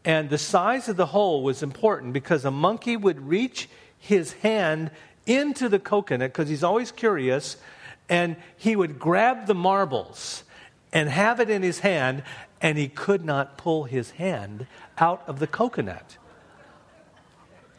And 0.03 0.29
the 0.29 0.37
size 0.37 0.89
of 0.89 0.97
the 0.97 1.05
hole 1.07 1.43
was 1.43 1.61
important 1.61 2.13
because 2.13 2.43
a 2.43 2.51
monkey 2.51 2.97
would 2.97 3.27
reach 3.27 3.69
his 3.99 4.33
hand 4.33 4.89
into 5.25 5.69
the 5.69 5.79
coconut 5.79 6.31
because 6.31 6.49
he's 6.49 6.63
always 6.63 6.91
curious, 6.91 7.57
and 8.09 8.35
he 8.57 8.75
would 8.75 8.97
grab 8.97 9.45
the 9.45 9.53
marbles 9.53 10.43
and 10.91 11.07
have 11.07 11.39
it 11.39 11.49
in 11.49 11.61
his 11.61 11.79
hand, 11.79 12.23
and 12.61 12.77
he 12.77 12.87
could 12.87 13.23
not 13.23 13.57
pull 13.57 13.83
his 13.83 14.11
hand 14.11 14.65
out 14.97 15.23
of 15.27 15.39
the 15.39 15.47
coconut. 15.47 16.17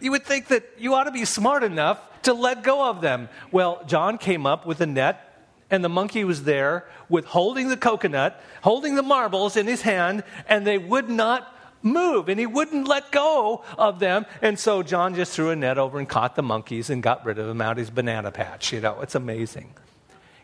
You 0.00 0.12
would 0.12 0.24
think 0.24 0.48
that 0.48 0.64
you 0.78 0.94
ought 0.94 1.04
to 1.04 1.10
be 1.10 1.24
smart 1.24 1.62
enough 1.62 2.00
to 2.22 2.34
let 2.34 2.62
go 2.62 2.88
of 2.88 3.00
them. 3.00 3.28
Well, 3.50 3.82
John 3.86 4.16
came 4.18 4.46
up 4.46 4.64
with 4.64 4.80
a 4.80 4.86
net, 4.86 5.46
and 5.70 5.84
the 5.84 5.88
monkey 5.88 6.24
was 6.24 6.44
there 6.44 6.86
with 7.08 7.24
holding 7.24 7.68
the 7.68 7.76
coconut, 7.76 8.40
holding 8.62 8.94
the 8.94 9.02
marbles 9.02 9.56
in 9.56 9.66
his 9.66 9.82
hand, 9.82 10.22
and 10.48 10.66
they 10.66 10.78
would 10.78 11.08
not 11.08 11.51
move 11.82 12.28
and 12.28 12.38
he 12.38 12.46
wouldn't 12.46 12.88
let 12.88 13.10
go 13.12 13.64
of 13.78 13.98
them. 13.98 14.26
And 14.40 14.58
so 14.58 14.82
John 14.82 15.14
just 15.14 15.32
threw 15.32 15.50
a 15.50 15.56
net 15.56 15.78
over 15.78 15.98
and 15.98 16.08
caught 16.08 16.36
the 16.36 16.42
monkeys 16.42 16.90
and 16.90 17.02
got 17.02 17.24
rid 17.24 17.38
of 17.38 17.46
them 17.46 17.60
out 17.60 17.72
of 17.72 17.78
his 17.78 17.90
banana 17.90 18.30
patch. 18.30 18.72
You 18.72 18.80
know, 18.80 19.00
it's 19.00 19.14
amazing. 19.14 19.74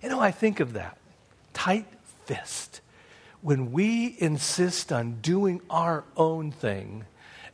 You 0.03 0.09
know, 0.09 0.21
I 0.21 0.31
think 0.31 0.61
of 0.61 0.75
that 0.75 0.99
tight 1.53 1.87
fist. 2.25 2.81
When 3.41 3.73
we 3.73 4.17
insist 4.19 4.93
on 4.93 5.21
doing 5.21 5.61
our 5.71 6.05
own 6.17 6.51
thing 6.51 7.05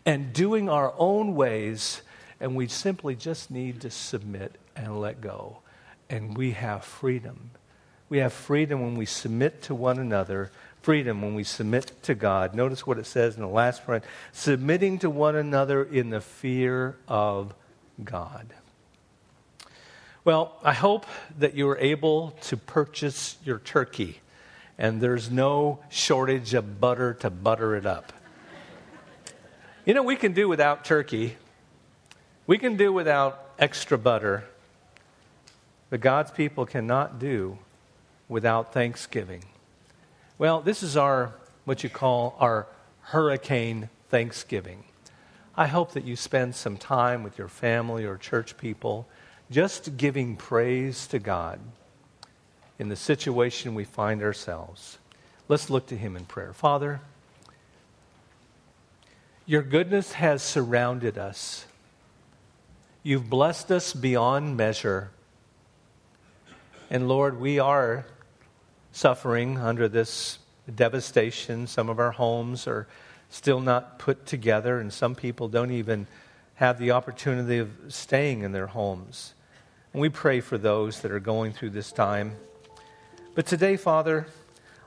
and 0.06 0.32
doing 0.32 0.68
our 0.68 0.94
own 0.98 1.34
ways, 1.34 2.02
and 2.40 2.54
we 2.54 2.68
simply 2.68 3.14
just 3.14 3.50
need 3.50 3.80
to 3.82 3.90
submit 3.90 4.56
and 4.76 5.00
let 5.00 5.20
go, 5.20 5.58
and 6.10 6.36
we 6.36 6.52
have 6.52 6.84
freedom. 6.84 7.50
We 8.08 8.18
have 8.18 8.32
freedom 8.32 8.82
when 8.82 8.96
we 8.96 9.06
submit 9.06 9.62
to 9.62 9.74
one 9.74 9.98
another 9.98 10.50
freedom 10.84 11.22
when 11.22 11.34
we 11.34 11.42
submit 11.42 11.90
to 12.02 12.14
God. 12.14 12.54
Notice 12.54 12.86
what 12.86 12.98
it 12.98 13.06
says 13.06 13.36
in 13.36 13.40
the 13.40 13.48
last 13.48 13.86
part 13.86 14.04
submitting 14.32 14.98
to 14.98 15.08
one 15.08 15.34
another 15.34 15.82
in 15.82 16.10
the 16.10 16.20
fear 16.20 16.96
of 17.08 17.54
God. 18.04 18.52
Well, 20.26 20.58
I 20.62 20.74
hope 20.74 21.06
that 21.38 21.54
you 21.54 21.66
were 21.66 21.78
able 21.78 22.32
to 22.42 22.58
purchase 22.58 23.38
your 23.44 23.60
turkey 23.60 24.20
and 24.76 25.00
there's 25.00 25.30
no 25.30 25.78
shortage 25.88 26.52
of 26.52 26.80
butter 26.80 27.14
to 27.14 27.30
butter 27.30 27.76
it 27.76 27.86
up. 27.86 28.12
You 29.86 29.94
know, 29.94 30.02
we 30.02 30.16
can 30.16 30.34
do 30.34 30.48
without 30.48 30.84
turkey, 30.84 31.36
we 32.46 32.58
can 32.58 32.76
do 32.76 32.92
without 32.92 33.52
extra 33.58 33.96
butter, 33.96 34.44
but 35.88 36.02
God's 36.02 36.30
people 36.30 36.66
cannot 36.66 37.18
do 37.18 37.56
without 38.28 38.74
thanksgiving. 38.74 39.44
Well, 40.36 40.62
this 40.62 40.82
is 40.82 40.96
our, 40.96 41.32
what 41.64 41.84
you 41.84 41.88
call 41.88 42.34
our 42.40 42.66
hurricane 43.02 43.88
Thanksgiving. 44.08 44.82
I 45.56 45.68
hope 45.68 45.92
that 45.92 46.02
you 46.02 46.16
spend 46.16 46.56
some 46.56 46.76
time 46.76 47.22
with 47.22 47.38
your 47.38 47.46
family 47.46 48.04
or 48.04 48.16
church 48.16 48.56
people 48.56 49.06
just 49.48 49.96
giving 49.96 50.34
praise 50.34 51.06
to 51.08 51.20
God 51.20 51.60
in 52.80 52.88
the 52.88 52.96
situation 52.96 53.76
we 53.76 53.84
find 53.84 54.24
ourselves. 54.24 54.98
Let's 55.46 55.70
look 55.70 55.86
to 55.86 55.96
Him 55.96 56.16
in 56.16 56.24
prayer. 56.24 56.52
Father, 56.52 57.00
your 59.46 59.62
goodness 59.62 60.14
has 60.14 60.42
surrounded 60.42 61.16
us. 61.16 61.64
You've 63.04 63.30
blessed 63.30 63.70
us 63.70 63.92
beyond 63.92 64.56
measure. 64.56 65.10
And 66.90 67.06
Lord, 67.06 67.38
we 67.38 67.60
are 67.60 68.04
suffering 68.94 69.58
under 69.58 69.88
this 69.88 70.38
devastation. 70.72 71.66
Some 71.66 71.88
of 71.88 71.98
our 71.98 72.12
homes 72.12 72.68
are 72.68 72.86
still 73.28 73.60
not 73.60 73.98
put 73.98 74.24
together, 74.24 74.78
and 74.78 74.92
some 74.92 75.16
people 75.16 75.48
don't 75.48 75.72
even 75.72 76.06
have 76.54 76.78
the 76.78 76.92
opportunity 76.92 77.58
of 77.58 77.70
staying 77.88 78.42
in 78.42 78.52
their 78.52 78.68
homes. 78.68 79.34
And 79.92 80.00
we 80.00 80.10
pray 80.10 80.40
for 80.40 80.56
those 80.56 81.00
that 81.00 81.10
are 81.10 81.18
going 81.18 81.52
through 81.52 81.70
this 81.70 81.90
time. 81.90 82.36
But 83.34 83.46
today, 83.46 83.76
Father, 83.76 84.28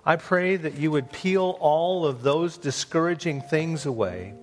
I 0.06 0.16
pray 0.16 0.56
that 0.56 0.76
you 0.76 0.90
would 0.92 1.12
peel 1.12 1.58
all 1.60 2.06
of 2.06 2.24
those 2.24 2.58
discouraging 2.58 3.42
things 3.42 3.86
away 3.86 4.34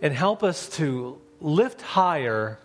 and 0.00 0.14
help 0.14 0.44
us 0.44 0.68
to 0.76 1.20
lift 1.40 1.82
higher 1.82 2.60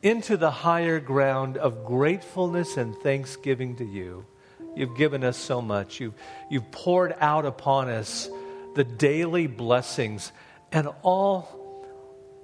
into 0.00 0.36
the 0.36 0.52
higher 0.52 1.00
ground 1.00 1.56
of 1.56 1.84
gratefulness 1.84 2.76
and 2.76 2.94
thanksgiving 2.98 3.74
to 3.76 3.84
you. 3.84 4.24
You've 4.78 4.96
given 4.96 5.24
us 5.24 5.36
so 5.36 5.60
much. 5.60 5.98
You've, 5.98 6.14
you've 6.48 6.70
poured 6.70 7.14
out 7.20 7.44
upon 7.44 7.88
us 7.88 8.30
the 8.76 8.84
daily 8.84 9.48
blessings 9.48 10.30
and 10.70 10.88
all, 11.02 11.84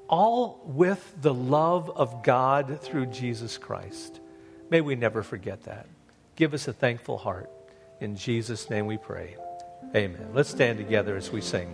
all 0.09 0.61
with 0.67 1.15
the 1.21 1.33
love 1.33 1.91
of 1.91 2.25
God 2.25 2.81
through 2.81 3.07
Jesus 3.07 3.57
Christ. 3.57 4.21
May 4.69 4.81
we 4.81 4.97
never 4.97 5.23
forget 5.23 5.63
that. 5.65 5.87
Give 6.35 6.55
us 6.55 6.67
a 6.67 6.73
thankful 6.73 7.19
heart. 7.19 7.51
In 8.01 8.17
Jesus' 8.17 8.69
name 8.69 8.87
we 8.87 8.99
pray. 8.99 9.37
Amen. 9.95 10.31
Let's 10.35 10.51
stand 10.51 10.79
together 10.79 11.17
as 11.17 11.31
we 11.31 11.41
sing. 11.41 11.73